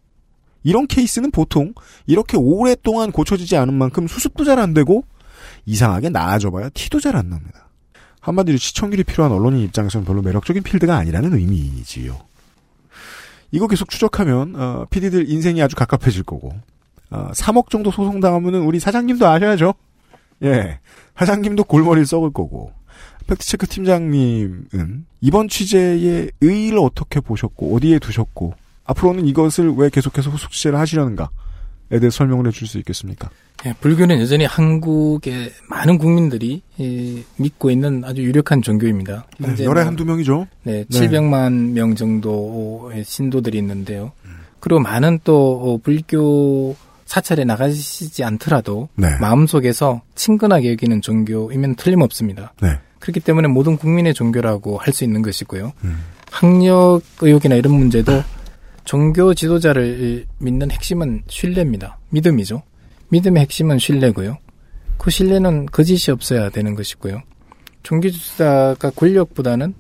[0.62, 1.72] 이런 케이스는 보통
[2.07, 5.03] 이렇게 오랫동안 고쳐지지 않은 만큼 수습도 잘 안 되고
[5.64, 7.70] 이상하게 나아져봐야 티도 잘 안 납니다.
[8.20, 12.18] 한마디로 시청률이 필요한 언론인 입장에서는 별로 매력적인 필드가 아니라는 의미지요.
[13.51, 16.53] 이거 계속 추적하면 어, PD들 인생이 아주 갑갑해질 거고
[17.11, 19.72] 어, 3억 정도 소송당하면은 우리 사장님도 아셔야죠.
[20.44, 20.80] 예,
[21.16, 22.72] 사장님도 골머리를 썩을 거고
[23.28, 28.54] 팩트체크 팀장님은 이번 취재의 의의를 어떻게 보셨고 어디에 두셨고
[28.84, 31.28] 앞으로는 이것을 왜 계속해서 후속 취재를 하시려는가에
[32.00, 33.30] 대해 설명을 해줄 수 있겠습니까?
[33.66, 39.26] 예, 불교는 여전히 한국의 많은 국민들이 이, 믿고 있는 아주 유력한 종교입니다.
[39.38, 40.46] 네, 현재 열에 뭐, 한두 명이죠.
[40.62, 41.08] 네, 네.
[41.08, 44.12] 700만 명 정도의 신도들이 있는데요.
[44.60, 49.08] 그리고 많은 또 어, 불교 사찰에 나가시지 않더라도 네.
[49.20, 52.52] 마음속에서 친근하게 여기는 종교이면 틀림없습니다.
[52.62, 52.78] 네.
[52.99, 55.72] 그렇기 때문에 모든 국민의 종교라고 할 수 있는 것이고요.
[56.30, 58.22] 학력 의혹이나 이런 문제도
[58.84, 61.99] 종교 지도자를 믿는 핵심은 신뢰입니다.
[62.11, 62.62] 믿음이죠.
[63.11, 64.38] 믿음의 핵심은 신뢰고요.
[64.99, 67.22] 그 신뢰는 거짓이 없어야 되는 것이고요.
[67.82, 69.74] 종교 지도자가 권력보다는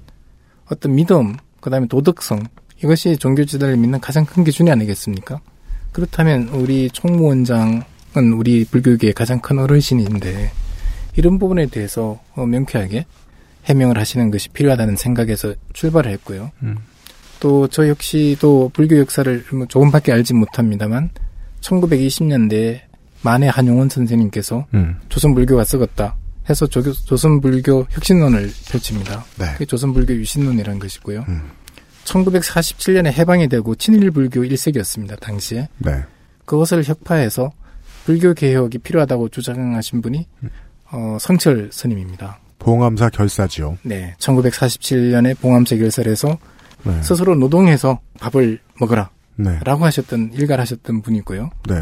[0.70, 2.44] 어떤 믿음, 그 다음에 도덕성,
[2.82, 5.40] 이것이 종교 지도자를 믿는 가장 큰 기준이 아니겠습니까?
[5.92, 10.50] 그렇다면 우리 총무원장은 우리 불교계의 가장 큰 어르신인데
[11.18, 13.04] 이런 부분에 대해서 어, 명쾌하게
[13.64, 16.52] 해명을 하시는 것이 필요하다는 생각에서 출발을 했고요.
[17.40, 21.10] 또저 역시도 불교 역사를 뭐 조금밖에 알지 못합니다만
[21.60, 22.82] 1920년대에
[23.22, 24.96] 만해 한용원 선생님께서 음.
[25.08, 26.16] 조선 불교가 썩었다
[26.48, 29.24] 해서 조, 조선 불교 혁신론을 펼칩니다.
[29.40, 29.52] 네.
[29.54, 31.26] 그게 조선 불교 유신론이라는 것이고요.
[32.04, 35.18] 1947년에 해방이 되고 친일 불교 1세기였습니다.
[35.18, 35.68] 당시에.
[35.78, 36.04] 네.
[36.44, 37.50] 그것을 혁파해서
[38.06, 40.26] 불교 개혁이 필요하다고 주장하신 분이
[40.90, 42.38] 어, 성철 스님입니다.
[42.58, 43.78] 봉암사 결사지요.
[43.82, 46.38] 네, 1947년에 봉암제 결설에서
[46.84, 47.02] 네.
[47.02, 49.10] 스스로 노동해서 밥을 먹어라.
[49.36, 49.58] 네.
[49.64, 51.50] 라고 하셨던, 일갈하셨던 분이고요.
[51.68, 51.74] 네.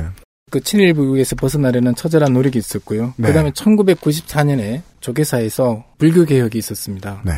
[0.50, 3.14] 그 친일부에서 벗어나려는 처절한 노력이 있었고요.
[3.16, 3.28] 네.
[3.28, 7.22] 그 다음에 1994년에 조계사에서 불교개혁이 있었습니다.
[7.24, 7.32] 네.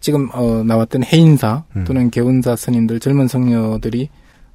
[0.00, 1.84] 지금, 어, 나왔던 해인사 음.
[1.84, 4.08] 또는 개운사 스님들, 젊은 성녀들이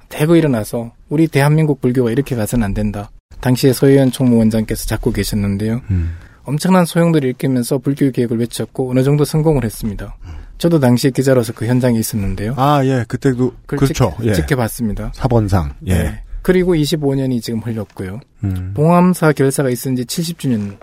[0.08, 3.10] 대거 일어나서 우리 대한민국 불교가 이렇게 가서는 안 된다.
[3.40, 5.80] 당시에 서희연 총무원장께서 잡고 계셨는데요.
[5.90, 6.16] 음.
[6.50, 10.16] 엄청난 소용돌이 일으키면서 불교 개혁을 외쳤고 어느 정도 성공을 했습니다.
[10.58, 12.54] 저도 당시에 기자로서 그 현장에 있었는데요.
[12.56, 13.04] 아, 예.
[13.06, 14.14] 그때도 그렇죠.
[14.20, 14.34] 지, 예.
[14.34, 15.12] 지켜봤습니다.
[15.14, 15.74] 사번상.
[15.86, 15.94] 예.
[15.94, 16.22] 네.
[16.42, 18.20] 그리고 25년이 지금 흘렀고요.
[18.44, 18.72] 음.
[18.74, 20.76] 봉암사 결사가 있은 지 70주년이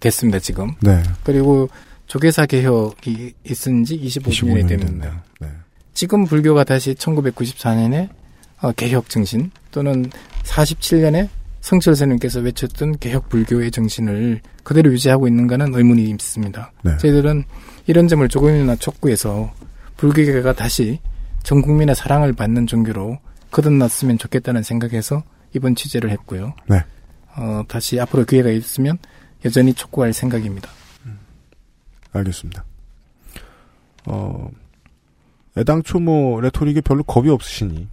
[0.00, 0.72] 됐습니다, 지금.
[0.80, 1.02] 네.
[1.24, 1.68] 그리고
[2.06, 5.22] 조계사 개혁이 있은 지 25년이 됩니다.
[5.40, 5.48] 네.
[5.92, 8.08] 지금 불교가 다시 1994년에
[8.62, 10.10] 어, 개혁 정신 또는
[10.44, 11.28] 47년에
[11.60, 16.72] 성철 스님께서 외쳤던 개혁 불교의 정신을 그대로 유지하고 있는가는 의문이 있습니다.
[16.84, 16.96] 네.
[16.96, 17.44] 저희들은
[17.86, 19.52] 이런 점을 조금이나 촉구해서
[19.96, 21.00] 불교계가 다시
[21.42, 23.18] 전 국민의 사랑을 받는 종교로
[23.50, 25.22] 거듭났으면 좋겠다는 생각에서
[25.54, 26.54] 이번 취재를 했고요.
[26.68, 26.82] 네.
[27.36, 28.98] 어, 다시 앞으로 기회가 있으면
[29.44, 30.70] 여전히 촉구할 생각입니다.
[32.12, 32.64] 알겠습니다.
[34.06, 34.50] 어,
[35.56, 37.88] 애당초 뭐 레토릭에 별로 겁이 없으시니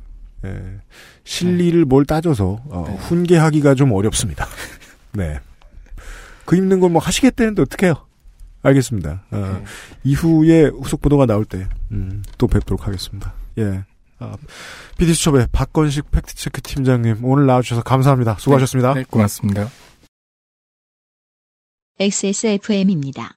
[0.45, 0.79] 예,
[1.27, 2.95] 실리를 뭘 따져서 어, 네.
[2.95, 4.47] 훈계하기가 좀 어렵습니다.
[5.13, 5.39] 네.
[6.45, 7.95] 그 힘든 걸 뭐 하시겠다는데 어떡해요?
[8.63, 9.23] 알겠습니다.
[9.31, 9.63] 어, 네.
[10.05, 13.33] 이후에 후속 보도가 나올 때, 음, 또 뵙도록 하겠습니다.
[13.57, 13.83] 예.
[14.19, 14.35] 아,
[14.97, 18.35] PD수첩의 박건식 팩트체크 팀장님, 오늘 나와주셔서 감사합니다.
[18.39, 18.93] 수고하셨습니다.
[18.95, 19.69] 네, 고맙습니다.
[21.99, 23.33] XSFM입니다.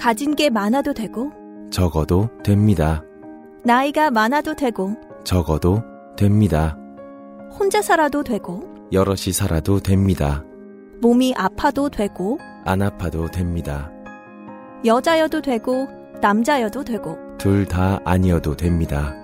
[0.00, 1.30] 가진 게 많아도 되고,
[1.70, 3.02] 적어도 됩니다.
[3.64, 5.82] 나이가 많아도 되고, 적어도
[6.16, 6.76] 됩니다.
[7.58, 10.44] 혼자 살아도 되고, 여럿이 살아도 됩니다.
[11.00, 13.90] 몸이 아파도 되고, 안 아파도 됩니다.
[14.84, 15.86] 여자여도 되고,
[16.20, 19.14] 남자여도 되고, 둘 다 아니어도 됩니다.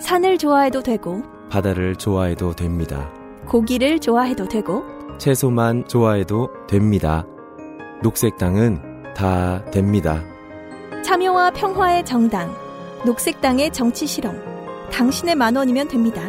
[0.00, 3.10] 산을 좋아해도 되고, 바다를 좋아해도 됩니다.
[3.46, 4.84] 고기를 좋아해도 되고,
[5.18, 7.26] 채소만 좋아해도 됩니다.
[8.02, 10.22] 녹색당은 다 됩니다.
[11.04, 12.54] 참여와 평화의 정당,
[13.04, 14.36] 녹색당의 정치 실험.
[14.92, 16.22] 당신의 만 원이면 됩니다.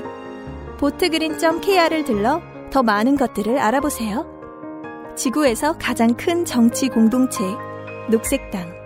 [0.78, 2.42] 보트그린.kr을 들러
[2.72, 4.26] 더 많은 것들을 알아보세요.
[5.16, 7.44] 지구에서 가장 큰 정치 공동체,
[8.10, 8.81] 녹색당.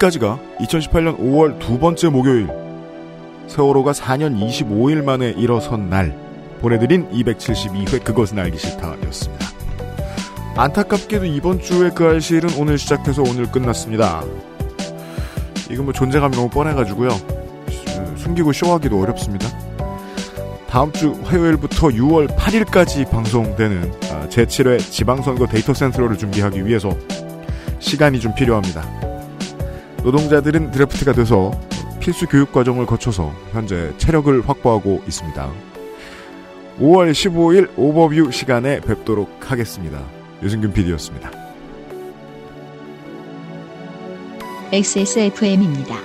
[0.00, 2.48] 여기까지가 2018년 5월 두 번째 목요일
[3.46, 6.16] 세월호가 4년 25일 만에 일어선 날
[6.60, 9.46] 보내드린 272회 그것은 알기 싫다였습니다.
[10.56, 14.22] 안타깝게도 이번 주에 그 알실은 오늘 시작해서 오늘 끝났습니다.
[15.70, 17.10] 이건 뭐 존재감이 너무 뻔해가지고요.
[18.16, 19.48] 숨기고 쇼하기도 어렵습니다.
[20.68, 26.96] 다음 주 화요일부터 6월 8일까지 방송되는 아, 제7회 지방선거 데이터 센트럴을 준비하기 위해서
[27.80, 29.09] 시간이 좀 필요합니다.
[30.02, 31.50] 노동자들은 드래프트가 돼서
[32.00, 35.52] 필수 교육 과정을 거쳐서 현재 체력을 확보하고 있습니다.
[36.80, 40.02] 5월 15일 오버뷰 시간에 뵙도록 하겠습니다.
[40.42, 41.30] 유승균 PD였습니다.
[44.72, 45.96] XSFM입니다.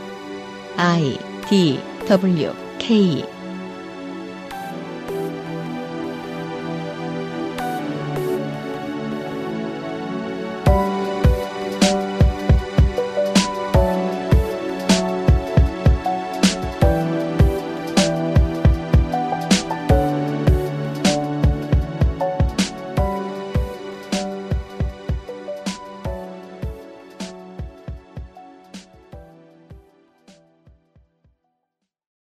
[0.76, 1.18] I
[1.48, 3.35] D W K